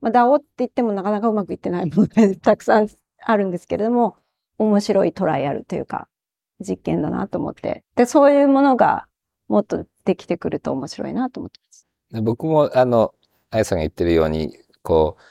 [0.00, 2.88] まあ DAO って言ってもなかなかうまくいってないものが たくさん
[3.22, 4.16] あるんですけれども、
[4.58, 6.08] 面白いトライアルというか、
[6.60, 7.84] 実験だなと思って。
[7.94, 9.06] で、そういうものが
[9.48, 11.60] もっとできてくると面白いなと思って
[12.12, 12.22] ます。
[12.22, 13.14] 僕も、あの、
[13.50, 15.22] あやさんが言ってるように、こう、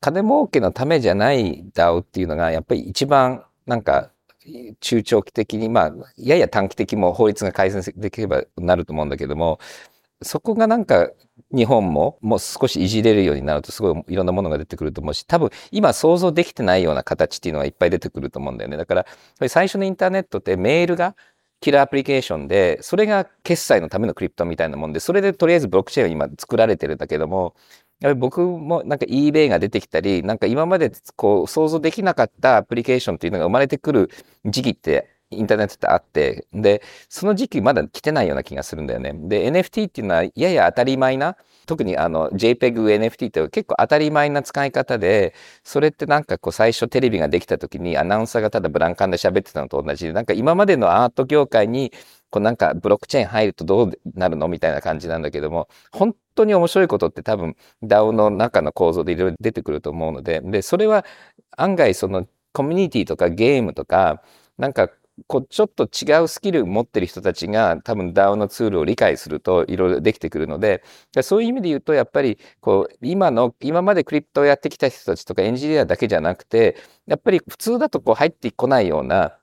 [0.00, 4.10] 金儲けのためじゃない DAO っていうのが、やっぱり一番、なんか、
[4.80, 9.58] 中長期的に、まあ、やや短期的も法律が改善できればなると思うんだけども、
[10.24, 11.10] そこがなんか
[11.54, 18.76] 日本ももう少しいじれるようになるとすごいいろんなものが出てくると思うし、多分今想像できてないような形っていうのがいっぱい出てくると思うんだよね。
[18.76, 19.06] だから、
[19.48, 21.14] 最初のインターネットってメールが
[21.60, 27.54] キラーアプリケーションで、それが決済のためのクリプトみたいなもんで、それでとりあえずブロックチェーンを今作られてるんだけども、
[28.00, 34.10] やっぱり僕もなんか eBay が出てきたり、なんか今までこう想像できなかったアプリケーションっていうのが生まれてくる
[34.44, 39.12] 時期ってインターネットってあって、で、その時期まだ来てないような気がするんだよね。
[39.14, 51.92] で、NFT っていうのはやや当たり前な、特にあの JPEG NFT って結構当たり前な使い方で、それってなんかこう最初テレビができた時にアナウンサーがただブランカンで喋ってたのと同じで、なんか今までのアート業界に
[52.30, 61.04] こうなんかブロックチェーン入るとどうなるのみたいな感じなんだけども、本当に面白いことって多分 DAO の中の構造でいろいろ出てくると思うので、で、それは
[61.56, 64.22] 案外そのコミュニティとかゲームとか、
[64.58, 64.90] なんか
[65.26, 70.82] こうちょっと違うスキル持ってる人たちが多分 DAO のツールを理解するといろいろできてくるので、
[71.22, 79.38] そういう意味で言うとやっぱりこう今の、今までクリプトをやってきた人たちとかエンジニアだけじゃなくて、やっぱり普通だとこう入ってこないような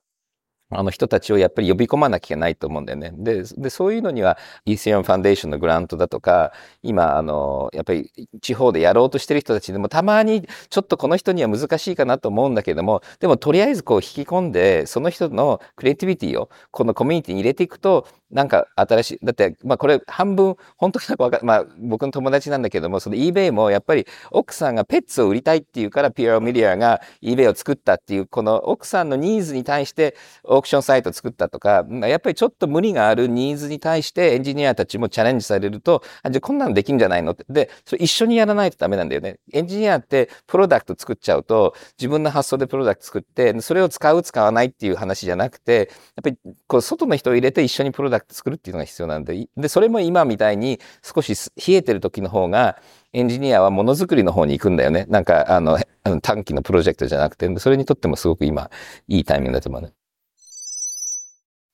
[0.72, 3.12] あの人たちをやっぱり呼び込まなきゃいけないと思うんだよね。
[3.18, 37.46] で、でそういうのには Ethereum Foundation のグラントだとか、今、あの、やっぱり地方でやろうとしてる人たちでもたまにちょっとこの人には難しいかなと思うんだけども、でもとりあえずこう引き込んで、その人のクリエイティビティをこのコミュニティに入れていくと、なんか新しい、だって、まあこれ半分、本当かわかまあ僕の友達なんだけども、その eBay もやっぱり奥さんがペッツを売りたいっていうからピアロミディアが eBay を作ったっていう、この奥さんのニーズに対してオークションサイトを作ったとか、やっぱりちょっと無理があるニーズに対してエンジニアたちもチャレンジされると、あじゃあこんなのできんじゃないのって。
[37.50, 39.38] で、それ一緒にやらないとダメなんだよね。
[39.54, 52.78] エンジニアってプロダクト作っちゃうと、自分の発想でプロダクト作って、それを使う使わないっていう話じゃなくて、やっぱりこう外の人を入れて一緒にプロダクト作るっていうのが必要なんで、で、それも今みたいに少し冷えてる時の方が、
[53.14, 55.06] エンジニアはものづくりの方に行くんだよね。
[55.10, 55.78] なんか、あの、
[56.22, 58.70] 短期のプロジェクトじゃなくて、それにとってもすごく今、
[59.08, 59.94] いいタイミングだと思うね。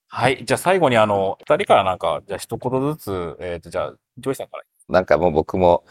[0.08, 0.44] はい。
[0.46, 4.64] じゃあ最後にあの、二人からなんか、じゃあ一言ずつ、えっ、と、じゃあ、ジョイさんから。
[4.90, 5.84] なんかもう僕も、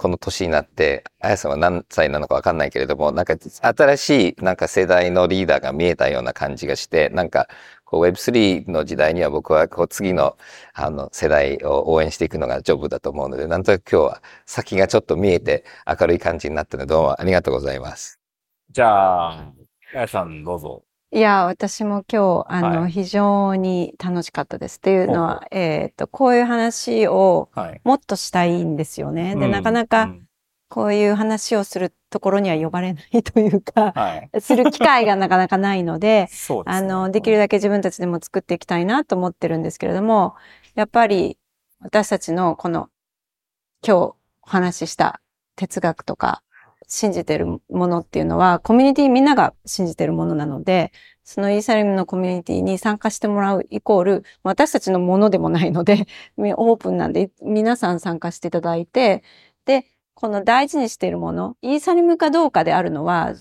[0.00, 7.48] この年になって、あやさんは何歳なのかわかんないけれども、なんか新しいなんか世代のリーダーが見えたような感じがして、なんか
[7.90, 10.38] こう Web3 の時代には僕はこう次の
[10.74, 15.64] あの世代を応援していくのがジョブだと思うので、なんとなく今日は先がちょっと見えて
[16.00, 18.20] 明るい感じになったので、どうもありがとうございます。
[18.70, 19.52] じゃあ、
[19.92, 20.84] あやさんどうぞ。
[21.12, 24.76] いや、私も今日、あの、はい非常に楽しかったです。
[24.76, 27.80] っていうのは、えっと、こういう話をはい。
[27.82, 29.34] もっとしたいんですよね。
[29.34, 30.29] で、なかなうかん
[30.70, 34.30] こういう話をするところには呼ばれないというか、はい。
[34.40, 36.62] する機会がなかなかないので、ね。
[36.64, 40.36] あの、できるだけ自分たちでも作っていきたいなと思ってるんですけれども、
[40.76, 41.36] やっぱり
[41.80, 42.88] 私たちのこの
[43.84, 45.20] 今日お話しした
[45.56, 46.42] 哲学とか
[46.86, 50.92] 信じてるものっていうのはコミュニティみんなが信じてるものなので、
[51.24, 56.06] そのイーサリムのコミュニティに参加してもらうイコール私たちのものでもないので、
[56.36, 59.24] オープンなんで皆さん参加していただいて、
[59.64, 59.86] で、
[60.20, 63.32] この大事にしているもの、イーサリムかどうかであるのは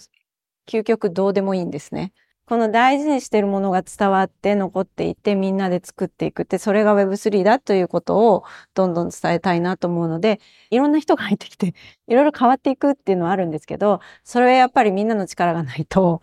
[0.65, 2.13] 究極どうでもいいんですね。
[2.45, 10.39] この大事にしているものが伝わって残っていってみんなで作っていくって、それが Web3 だということをどんどん伝えたいなと思うので、
[10.69, 11.73] いろんな人が入ってきて、
[12.07, 16.21] いろいろ変わっていくっていうのはあるんですけど、それはやっぱりみんなの力がないと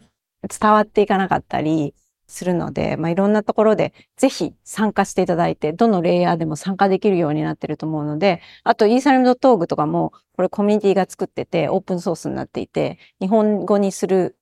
[0.48, 1.94] 伝わっていかなかったり
[2.26, 14.36] するので、まあ、いろんなところでぜひ参加していただいて、どのレイヤーでも参加できるようになってると思うので、あと、イーサリム .org とかも、これコミュニティが作ってて、オープンソースになっていて、日本語にする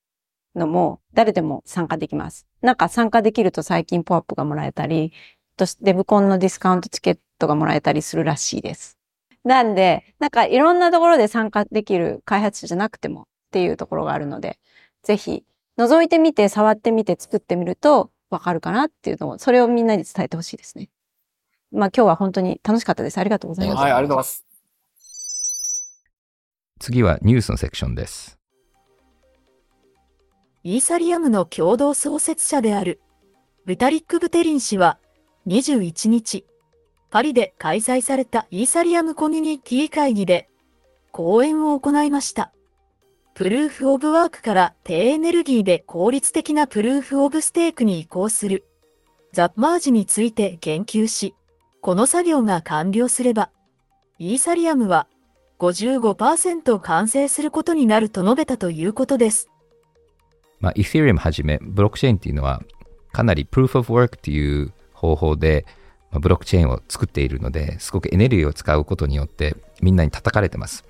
[0.54, 2.46] のも誰でも参加できます。
[2.62, 5.12] なんか参加できると最近ポアップがもらえたり、
[5.80, 8.98] デブコンのディスカウントチケットがもらえたりするらしいです。
[9.44, 14.58] なんで、なんかいろんなところで参加できる開発者じゃなくてもっていうところがあるので、
[15.02, 15.44] ぜひ
[15.78, 20.90] 覗いてみて、触ってみて、作ってみるとわかるかなっていうのを、それをみんなに伝えてほしいですね。
[21.72, 23.18] まあ今日は本当に楽しかったです。
[23.18, 23.78] ありがとうございます。
[23.78, 24.44] はい、ありがとうございます。
[26.78, 28.38] 次はニュースのセクションです。
[30.62, 33.00] イーサリアムの共同創設者である
[33.66, 34.98] ブタリック・ブテリン氏は
[35.46, 36.46] 21日、
[37.10, 40.48] パリで開催されたイーサリアムコミュニティ会議で
[41.12, 42.52] 講演を行いました。
[43.34, 48.64] プルーフ・オブ・ワークから低エネルギーで効率的なプルーフ・オブ・ステークに移行する
[49.32, 51.34] ザッ・マージについて言及し、
[51.80, 53.50] この作業が完了すれば、
[54.20, 55.08] イーサリアムは
[55.58, 59.48] 55%完成することになると述べたということです。
[60.60, 62.62] まあ、イセリアムはじめ、ブロックチェーンっていうのは、
[63.10, 65.66] かなりプルーフ・オブ・ワークっていう方法で、
[66.12, 70.84] まあ、ブロックチェーンを作っているので、すごくエネルギーを使うことによって、みんなに叩かれてます。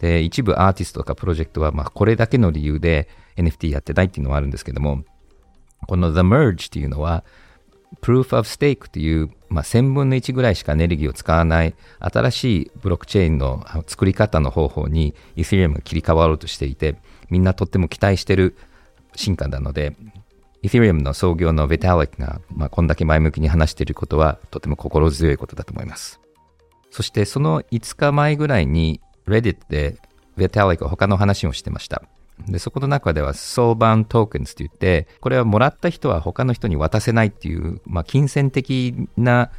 [0.00, 5.04] で、一部アーティストとかプロジェクトは、まあ、これだけの理由で NFT やってないっていうのはあるんですけども、
[5.86, 7.24] この The Merge っていうのは、
[8.02, 16.96] Proof of Stake という、まあ、1000分の1ぐらいしかエネルギーを使わない新しいブロックチェーンの作り方の方法に Ethereum が切り替わろうとしていて、
[17.28, 18.56] みんなとっても期待してる
[19.16, 19.96] 進化なので、
[20.62, 26.20] Ethereum の創業の Vitalik が、まあ、こんだけ前向きに話していることはとても心強いことだと思います。
[26.90, 29.96] そしてその5日前ぐらいに Reddit で
[30.36, 32.02] Vitalik 他の話をしてました。
[32.48, 39.50] で、そこの中では、相番トークンズって言って、これはもらった人は他の人に渡せないっていう、まあ、金銭的な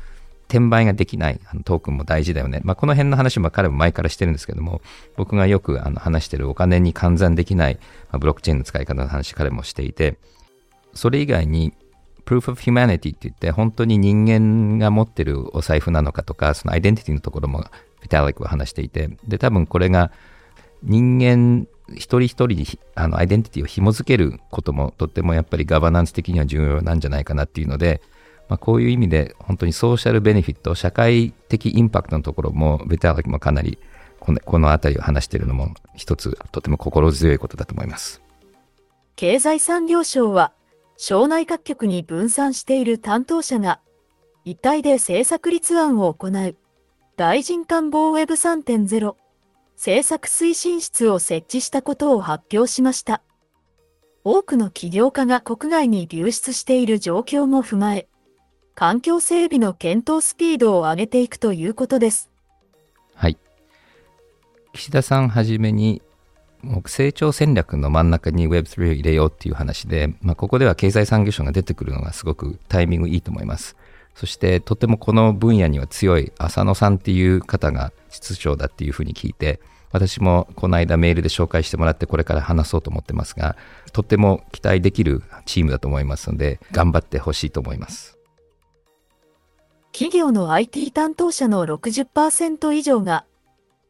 [0.48, 2.62] 転売ができないあのトークンも大事だよね。
[2.64, 4.82] まあ、この辺の話も彼も前からしてるんですけども、
[5.16, 10.18] 僕がよくあの話してるお金に換算できない、まあ、ブロックチェーンの使い方の話彼もしていて、
[10.94, 11.74] それ以外に、
[12.26, 17.66] Proof of Humanity って言って、本当に人間が持ってるお財布なのかとか、そのアイデンティティのところも、
[18.02, 20.12] ビタリックは話していて、で、多分これが
[20.84, 28.02] 人間一人一人にあのアイデンティティを紐づけることもとってもやっぱりガバナンス的には重要なんじゃないかなっていうので、
[28.50, 33.78] まあ、こういう意味で本当にソーシャルベネフィット、社会的インパクトのところもベターもかなり
[34.20, 38.22] このこの辺りを話しているのも一つとても心強いことだと思います。
[39.16, 40.54] 経済産業省は
[40.98, 43.80] 省内各局に分散している担当者が
[44.46, 46.56] 一体で政策立案を行う
[47.22, 49.16] 大臣官房ウェブ3.0
[49.76, 53.22] 政策推進室を設置したことを発表しました。
[54.24, 58.08] 多くの起業家が国外に流出している状況も踏まえ、
[58.74, 62.32] 環境整備の検討スピードを上げていくということです。
[63.14, 63.38] はい。
[64.74, 66.02] 岸田さんはじめに、
[66.88, 73.76] 成長戦略の真ん中に Web3 を入れようっていう話で、まあ、ここでは経済産業省が出てくるのがすごくタイミングいいと思います。
[74.16, 79.60] そしてとてもこの分野には強い浅野さんっていう方が室長だっていうふうに聞いて、
[79.92, 83.56] 私もこの間メールで紹介してもらってこれから話そうと思ってますが、
[83.92, 88.18] とても期待できるチームだと思いますので、頑張ってほしいと思います。
[89.92, 93.26] 企業の IT 担当者の60%以上が、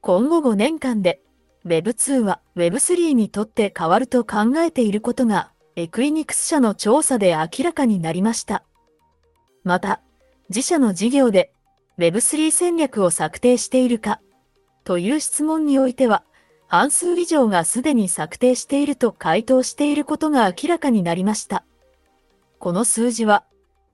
[0.02, 1.22] 今後5年間で
[1.66, 8.64] Web2 は Web3 にとって変わると考えていることが、エクイニクス社の調査で明らかになりました。
[9.64, 10.02] また、
[10.54, 11.54] 自社の事業で
[11.98, 14.20] Web3 戦略を策定しているか、
[14.84, 16.26] という質問においては、
[16.68, 21.64] 半数以上がすでに策定していると回答していることが明らかになりました。
[22.60, 23.46] この数字は、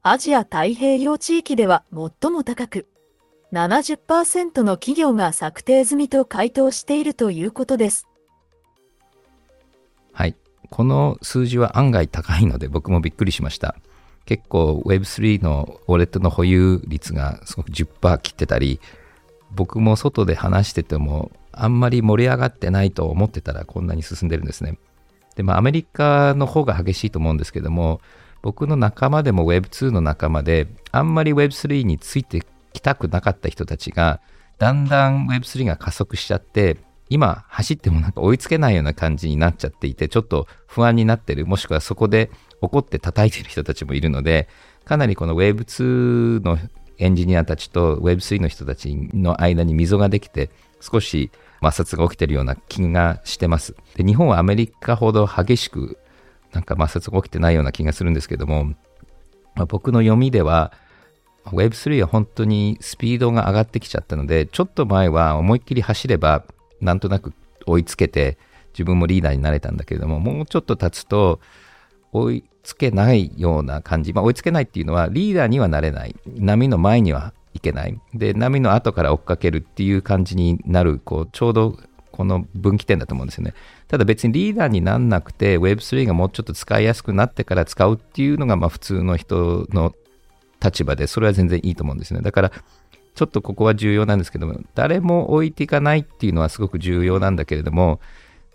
[0.01, 2.87] アジア太平洋地域では最も高く、
[3.53, 8.07] 70%の企業が策定済みと回答しているということです。
[10.11, 10.35] はい。
[10.71, 13.75] この数字は案外高いので僕もびっくりしました。
[14.27, 18.79] 結構 Web3 のウォレットの保有率がすごく10%切ってたり、
[19.51, 24.77] 僕も外で話しててもあんまり盛り上がってないと思ってたらこんなに進んでるんですね。
[25.35, 28.01] で、まあアメリカの方が激しいと思うんですけども、
[28.41, 34.19] 僕の仲間でも Web2 の仲間であんまり Web3 についてきたくなかった人たちが
[34.57, 36.77] だんだん Web3 が加速しちゃって
[37.09, 42.29] 今走ってもなんか追いつけないような感じになっちゃっていてちょっと不安になってるもしくはそこで
[42.61, 44.47] 怒って叩いてる人たちもいるので
[44.85, 46.57] かなりこの Web2 の
[46.97, 50.49] エンジニアたちと Web3 の人たちの間に溝ができて、
[50.81, 53.75] 少し摩擦が起きてるような気がしてます。
[53.95, 55.97] で日本はアメリカほど激しく
[56.53, 58.65] なんか摩擦が起きてないような気がするんですけども、
[59.55, 60.71] まあ、僕の読みでは
[61.45, 66.45] Web3 は本当にスピードが上がってきちゃったので、ちょっと前は思いっきり走れば
[66.81, 67.33] なんとなく
[67.65, 68.37] 追いつけて
[68.73, 71.39] 自分もリーダーになれたんだけれども、もうちょっと経つと
[72.11, 74.13] 追いつけないような感じ。
[74.13, 76.15] まあ、追いつけないっていうのは、リーダーにはなれない。
[76.37, 77.99] 波の前にはいけない。
[78.13, 81.77] で、波の後から追っかけるっていう感じになる、こう、ちょうど
[82.17, 83.53] この分岐点だと思うんですよね。
[83.87, 89.93] ただ別にリーダーになんなくて Web3 がもうちょっと使いやすくなってから使うっていうのがまあ普通の人の
[90.63, 92.21] 立場でそれは全然いいと思うんですね。
[92.21, 92.51] だから
[93.13, 97.99] ちょっとここは重要なんですけども、誰も置いていかないっていうのはすごく重要なんだけれども、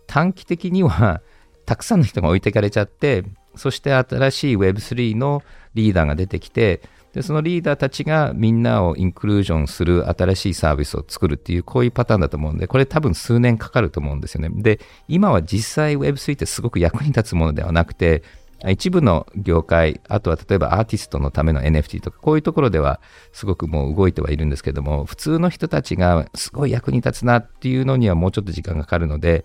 [0.09, 1.21] 短期的には
[1.65, 3.23] たくさんの人が置いていかれちゃって、
[3.57, 5.43] そして新しい Web3 の
[5.75, 6.83] リーダーが出てきて、
[7.13, 14.49] でそのリーダーたちがみんなをインクルージョンする新しいサービスを作るっていうこういうパターンだと思うんでこれ多分数年かかると思うんですよね。
[14.63, 18.23] で今は実際 Web3 ってすごく役に立つものではなくて
[18.71, 23.01] 一部の業界、あとは例えばアーティストのための NFT とか、こういうところでは
[23.33, 29.45] すごくもう動いてはいるんですけども、普通の人たちがすごい役に立つなっていうのにはもうちょっと時間がかかるので、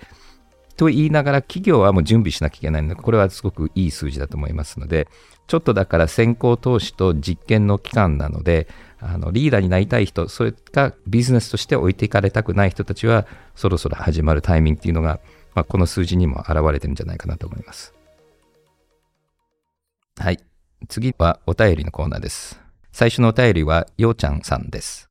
[0.78, 5.07] と言いながら企業はもう準備しなきゃいけないので、これはすごくいい数字だと思いますので、
[5.47, 8.67] ちょっとだから先行投資と実験の期間なので、
[8.99, 13.25] あのリーダーになりたい人、それがビジネスとして置いていかれたくない人たちは、
[13.55, 15.19] そろそろ始まるタイミングっていうのが、
[15.55, 17.93] まあ、この数字にも表れてるんじゃないかなと思います。
[20.17, 20.39] はい。
[20.89, 22.59] 次はお便りのコーナーです。
[22.91, 25.09] 最初のお便りは、ようちゃんさんです。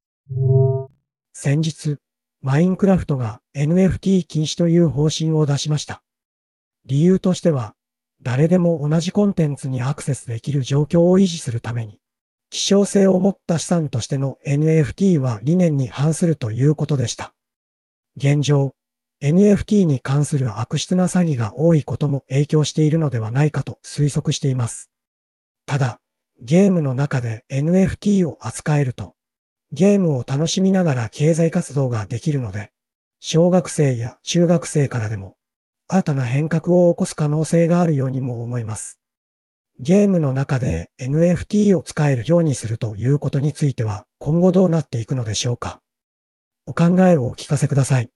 [1.32, 1.98] 先日、
[2.47, 6.05] マインクラフトが NFT 禁止という方針を出しました。
[6.84, 7.74] 理由としては、
[8.22, 11.99] 誰でも同じコンテンツにアクセスできる状況を維持するために、
[12.51, 17.34] 希少性を持った資産としての NFT は理念に反するということでした。
[18.16, 18.76] 現状、
[19.20, 24.92] NFT に関する悪質な詐欺が多いことも影響しているのではないかと推測しています。
[25.66, 25.99] ただ、
[26.40, 29.15] ゲームの中で NFT を扱えると、
[29.76, 32.72] ゲームを楽しみながら経済活動ができるので、
[33.20, 35.36] 小学生や中学生からでも
[35.86, 38.98] 新たな変革を起こす可能性があるようにも思います。
[39.78, 45.82] ゲームの中で NFT を使えるようにするということについては今後どうなっていくのでしょうか
[46.64, 48.10] お考えをお聞かせください。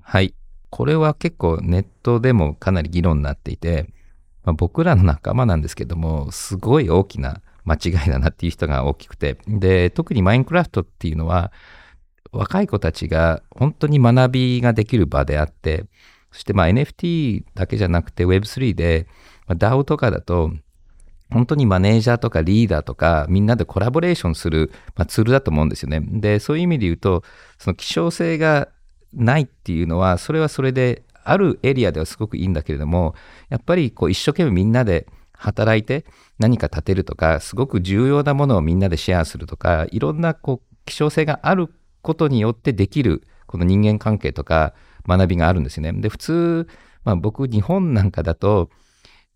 [0.00, 0.34] はい。
[0.70, 3.92] これは結構ネットでもかなり議論になっていて、
[4.44, 11.52] まあ、僕らの仲間なんですけども、すごい大きな間違いだなっていう人が大きくて、で、特にマインクラフトっていうのは、
[12.32, 15.84] 若い子たちが本当に学びができる場であって、
[16.32, 19.06] そしてまあ NFT だけじゃなくて Web3 で、
[19.46, 20.50] まあ、DAO とかだと、
[21.30, 26.00] 本当にマネージャーとかリーダーとかみんなでコラボレーションする、まあ、ツールだと思うんですよね。
[26.00, 27.22] で、そういう意味で言うと、
[27.58, 28.68] その希少性が
[29.12, 33.14] ないっていうのは、それはそれであるエリアではすごくいいんだけれども、
[33.50, 35.06] やっぱりこう一生懸命みんなで
[35.38, 36.04] 働いて
[36.38, 41.72] 何か立てるとか、すごく重要なものをみんなでシェアするとか、いろんなこう希少性がある
[42.02, 44.74] ことによってできるこの人間関係とか
[45.06, 45.92] 学びがあるんですよね。
[45.92, 46.68] で、普通、
[47.04, 48.70] まあ僕日本なんかだと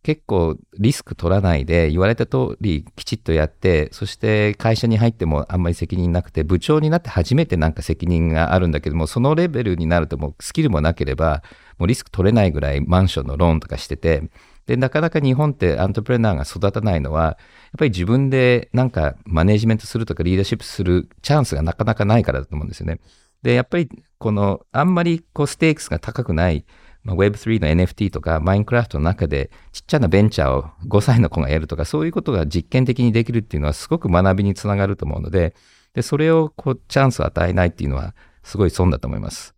[0.02, 11.42] 結構リスク取らないで言われた通りきちっとやって、そして会社に入ってもあんまり責任なくて、部長になって初めてなんか責任があるんだけども、そのレベルになるともうスキルもなければ、
[11.78, 14.24] もうリスク取れないぐらいマンションのローンとかしてて、
[14.66, 17.34] で、なかなか日本ってアントプレナーが育たないのは、やっ
[17.78, 22.98] ぱり自分でなんかマネジメントするとかリーダーシップするチャンスがなかなかないからだと思うんですよね。
[23.42, 23.88] で、やっぱり
[24.18, 26.64] このあんまりこうステークスが高くない
[27.04, 35.54] まあ、Web3 の NFT とかマインクラフトの中でちっちゃなベンチャーを5歳の子がやるとかそういうことが実験的にできるっていうのはすごく学びにつながると思うので、
[35.94, 39.54] でそれをこうチャンスを与えないっていうのはすごい損だと思います。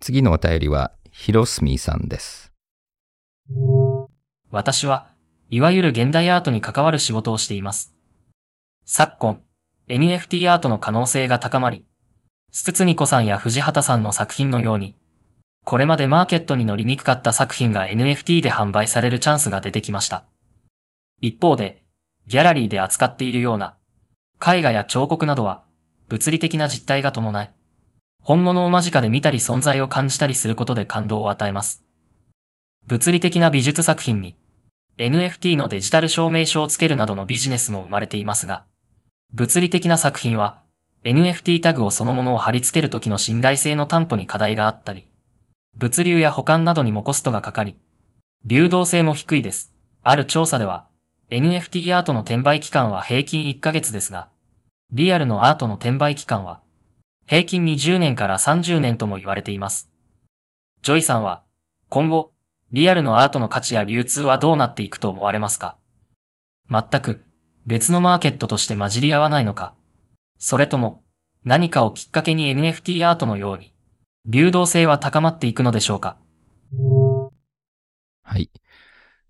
[0.00, 2.52] 次のお便りはヒロスミーさんです。
[4.50, 5.08] 私は
[5.50, 7.94] いわゆる現代アートに関わる仕事をしています。
[8.84, 9.42] 昨今、
[9.88, 11.84] NFT アートの可能性が高まり、
[12.52, 14.96] スツツニコさんや藤畑さんの作品のように、
[15.64, 20.24] これまでマーケットに乗りにくかった作品が NFT で販売されるチャンスが出てきました。
[21.20, 21.82] 一方で、
[22.26, 23.76] ギャラリーで扱っているような
[24.44, 25.64] 絵画や彫刻などは
[26.08, 27.50] 物理的な実体が伴い、
[28.22, 31.84] 本物を間近で見たり存在を感じたりすることで感動を与えます。
[32.86, 34.36] 物理的な美術作品に
[34.98, 38.64] NFT のデジタル証明書をつけるなどのビジネスも生まれていますが、
[39.32, 40.62] 物理的な作品は
[41.04, 45.09] NFT タグをそのものを貼り付けるときの信頼性の担保に課題があったり、
[45.76, 47.76] 物流や保管などにもコストがかかり、
[48.44, 49.74] 流動性も低いです。
[50.02, 50.88] ある調査では、
[51.30, 54.28] NFT アートの転売期間は平均1ヶ月ですが、
[54.92, 56.60] リアルのアートの転売期間は、
[57.26, 59.90] 平均20年から30年とも言われています。
[60.82, 61.44] ジョイさんは、
[61.88, 62.32] 今後、
[62.72, 65.76] リアルのアートの価値や流通はどうなっていくと思われますか？
[66.68, 67.24] 全く、
[67.66, 69.74] 別のマーケットとして混じり合わないのか？
[70.38, 71.04] それとも、
[71.44, 73.72] 何かをきっかけに NFT アートのように、
[74.26, 76.16] 流動性は高まっていくのでしょうか？
[78.22, 78.50] はい。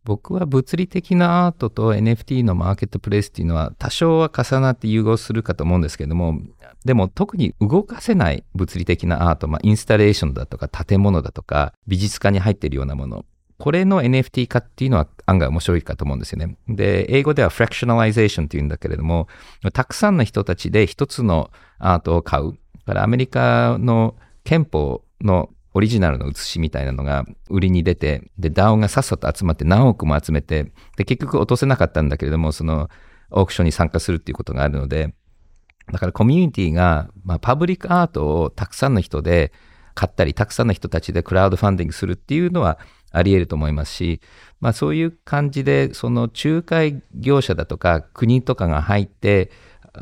[0.03, 6.41] 僕は物理的なアートと NFT のマーケットプレイスっていうのは多少は重なって融合するかと思うんですけども、
[6.85, 13.27] でも特に動かせない物理的なアート、まあ、インスタレーションだとか建物だとか美術館に入っているようなもの
[13.61, 16.57] これの NFT 化っていうのは案外面白いかと思うんですよね。
[16.67, 19.29] で、英語では fractionalization っていうんだけれども、
[19.75, 22.53] たくさんの人たちで一つのアートを買う。
[22.53, 32.89] だからアメリカの憲法のオリジナルの写しみたいなのが売りに出て、で、ダウンがさっさと集まって何億も集めて、で、結局落とせなかったんだけれども、その
[33.31, 35.15] オークションに参加するっていうことがあるので、
[35.93, 39.53] だからコミュニティが、まあ、パブリックアートをたくさんの人で
[39.95, 42.79] 買ったり、たくさんの人たちでクラウドファンディングするっていうのは
[43.13, 44.21] あり得ると思いますし、
[44.61, 49.51] まあそういう感じで、その仲介業者だとか国とかが入って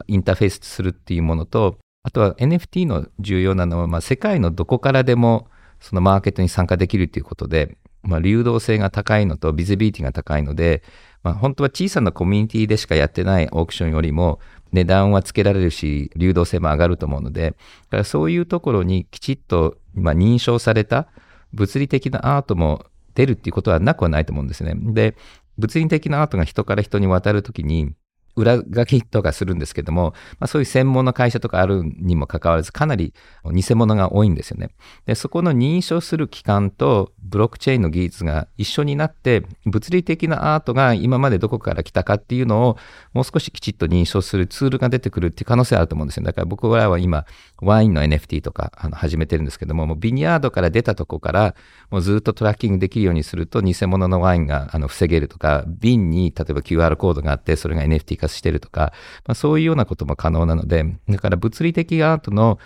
[0.07, 1.79] インターフェースするっていうものと、
[2.09, 5.47] あとは NFT の重要なのは、まあ世界のどこからでも
[5.79, 10.83] そのマーケットに参加できるっていうことで、まあ流動性が高いのとビズビリティが高いので、
[11.23, 14.41] まあ本当は小さなコミュニティでしかやってないオークションよりも
[14.73, 17.57] 値段はつけられるし、流動性も上がると思うので、だ
[17.91, 21.09] からそういうところにきちっと、まあ、認証された
[21.53, 24.73] 物理的なアートも出るっていうことはなくはないと思うんですね。
[24.77, 25.15] で、
[25.59, 27.93] 物理的なアートが人から人に渡るときに、
[28.39, 33.13] 裏書きとかするんですけども、まあ、そういう専門の会社とかあるにもかかわらず、かなり
[33.45, 34.71] 偽物が多いんですよね。
[35.07, 42.79] で、そこの認証する機関とブロックチェーンの技術が一緒になって、物理的なアートが今までどこから来たかっていうのを
[43.13, 46.25] もう少しきちっと認証するツールが出てくるっていう可能性あると思うんですよ。
[46.25, 47.27] だから僕らは今、
[47.61, 51.55] ワインの NFT とかあの始めてるんですけども、もうビニヤードから出たとこから、
[51.91, 58.93] もうずっとトラッキングできるようにすると、偽物のワインがあの防げるとか、瓶に例えば QR コードがあって、それが NFT 化してるとか、
[59.27, 62.59] まあ、そういうようなことも可能なので、だから物理的アートの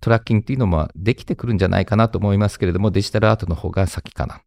[0.00, 4.40] トラッキングっていうのもできてくるんじゃないかなと思いますけれども、デジタルアートの方が先かな。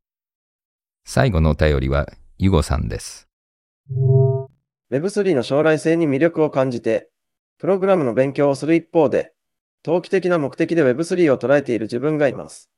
[1.05, 2.07] 最後のお便りは、
[2.37, 3.27] ユゴさんです。
[4.91, 7.09] Web3 の将来性に魅力を感じて、
[7.59, 9.33] プログラムの勉強をする一方で、
[9.83, 12.69] 投機的な目的で Web3 を捉えている自分がいます。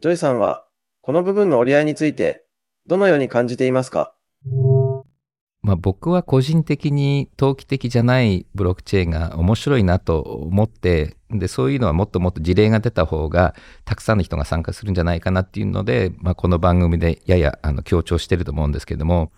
[0.00, 0.66] ジョイさんは、
[1.02, 2.44] この部分の折り合いについて、
[2.86, 4.14] どのように感じていますか？
[5.62, 13.54] まあ、僕は個人的に投機的じゃないブロックチェーンが面白いなと思って、で、そういうのはもっともっと事例が出た方が、
[13.84, 19.32] たくさんの人が参加するんじゃないかなっていうので、まあ、この番組でややあの強調してると思うんですけども、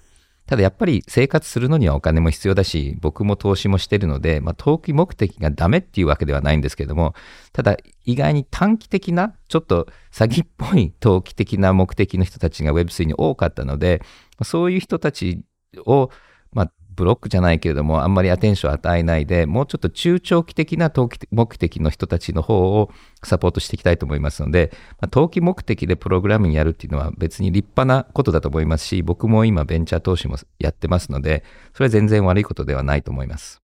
[0.47, 7.15] ただやっぱり生活するのにはお金も必要だし、僕も投資もしてるので、まあ、投機目的がダメっていうわけではないんですけども、
[7.53, 14.03] ただ意外に短期的な、ちょっと詐欺っぽい投機的な目的の人たちが Web3 に多かったので、
[14.43, 15.43] そういう人たち
[15.87, 16.11] を、
[16.53, 22.91] まあ、ブロックじゃないけれども、あんまりアテンションを与えないで、もうちょっと中長期的な投機目的の人たちの方を
[23.23, 24.71] サポートしていきたいと思いますので、
[25.01, 33.63] まあ、投機目的でプログラミングやるっていうのは別に立派なことだと思いますし、僕も今ベンチャー投資もやってますので、それは全然悪いことではないと思います。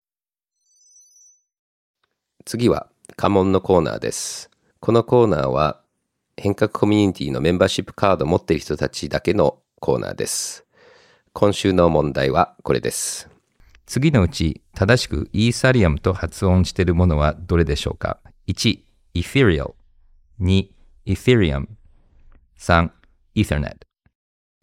[2.44, 4.50] 次は家紋のコーナーです。
[4.80, 5.82] このコーナーは
[6.36, 10.67] 変革コミュニティのメンバーシップカードを持っている人たちだけのコーナーです。
[11.40, 13.30] 今週の問題はこれです。
[13.86, 18.18] 次のうち正しくイーサリアムと発音しているものはどれでしょうか
[18.48, 18.80] ?1、
[19.14, 19.74] Ethereal。
[20.40, 20.68] 2、
[21.06, 21.68] Ethereum。
[22.58, 22.90] 3、
[23.36, 23.76] Ethernet。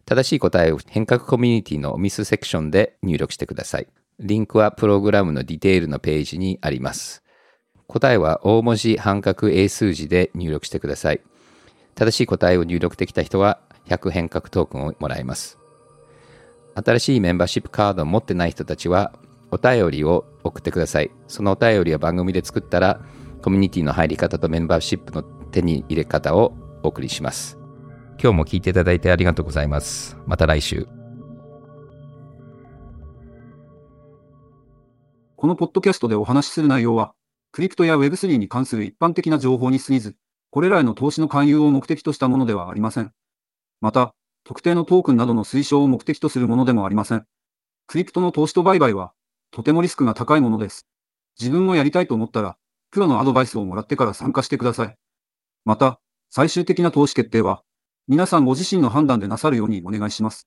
[0.04, 3.86] 正しい答えを変革コミュニティのミスセクションで入力してください。
[4.20, 7.22] リンクはプログラムのディテールのページにあります。
[7.86, 11.22] 答えは大文字半角英数字で入力してください。
[11.94, 15.56] 正しい答えを入力できた人は100変革トークンをもらえます。
[16.76, 19.12] 新しいメンバーシップカードを持ってない人たちは、
[19.50, 21.10] お便りを送ってください。
[21.26, 23.00] そのお便りは番組で作ったら、
[23.42, 26.52] コミュニティの入り方とメンバーシップの手に入れ方を
[26.82, 27.58] お送りします。
[28.22, 30.18] 今日も聞いていただいてありがとうございます。
[30.26, 30.86] また来週。
[35.36, 37.14] このポッドキャストでお話しする内容は、
[37.52, 40.16] クリプトや Web3 に関する一般的な情報に過ぎず、
[40.50, 43.12] これらへの投資の勧誘を目的としたものではありません。
[43.80, 44.14] また、
[44.46, 47.26] 特定のトークンなどの推奨を目的とするものでもありません。
[47.88, 49.12] クリプトの投資と売買は、
[49.50, 50.86] とてもリスクが高いものです。
[51.38, 52.56] 自分もやりたいと思ったら、
[52.92, 54.96] プロのアドバイスをもらってから参加してください。
[55.64, 57.64] また、最終的な投資決定は、
[58.06, 60.46] 皆さんご自身の判断でなさるようにお願いします。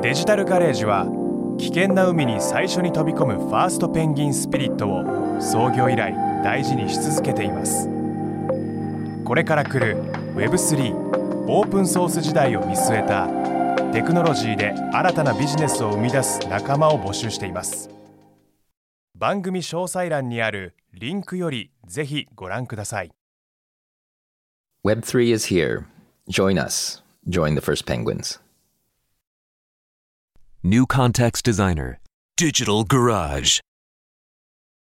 [0.00, 1.06] デジタルガレージは、
[1.58, 7.90] 危険な海に最初に飛び込むファーストペンギンスピリットを創業以来大事にし続けています。
[9.26, 10.02] これから来る
[10.34, 13.26] Web3 オープンソース時代を見据えた
[13.92, 17.90] テクノロジーで新たなビジネスを生み出す仲間を募集しています
[19.16, 23.10] 番組詳細欄にあるリンクよりぜひご覧ください
[24.84, 25.84] Web3 is here.
[26.28, 27.02] Join us.
[27.28, 28.40] Join the first penguins.
[30.64, 31.98] New Context Designer
[32.36, 33.60] Digital Garage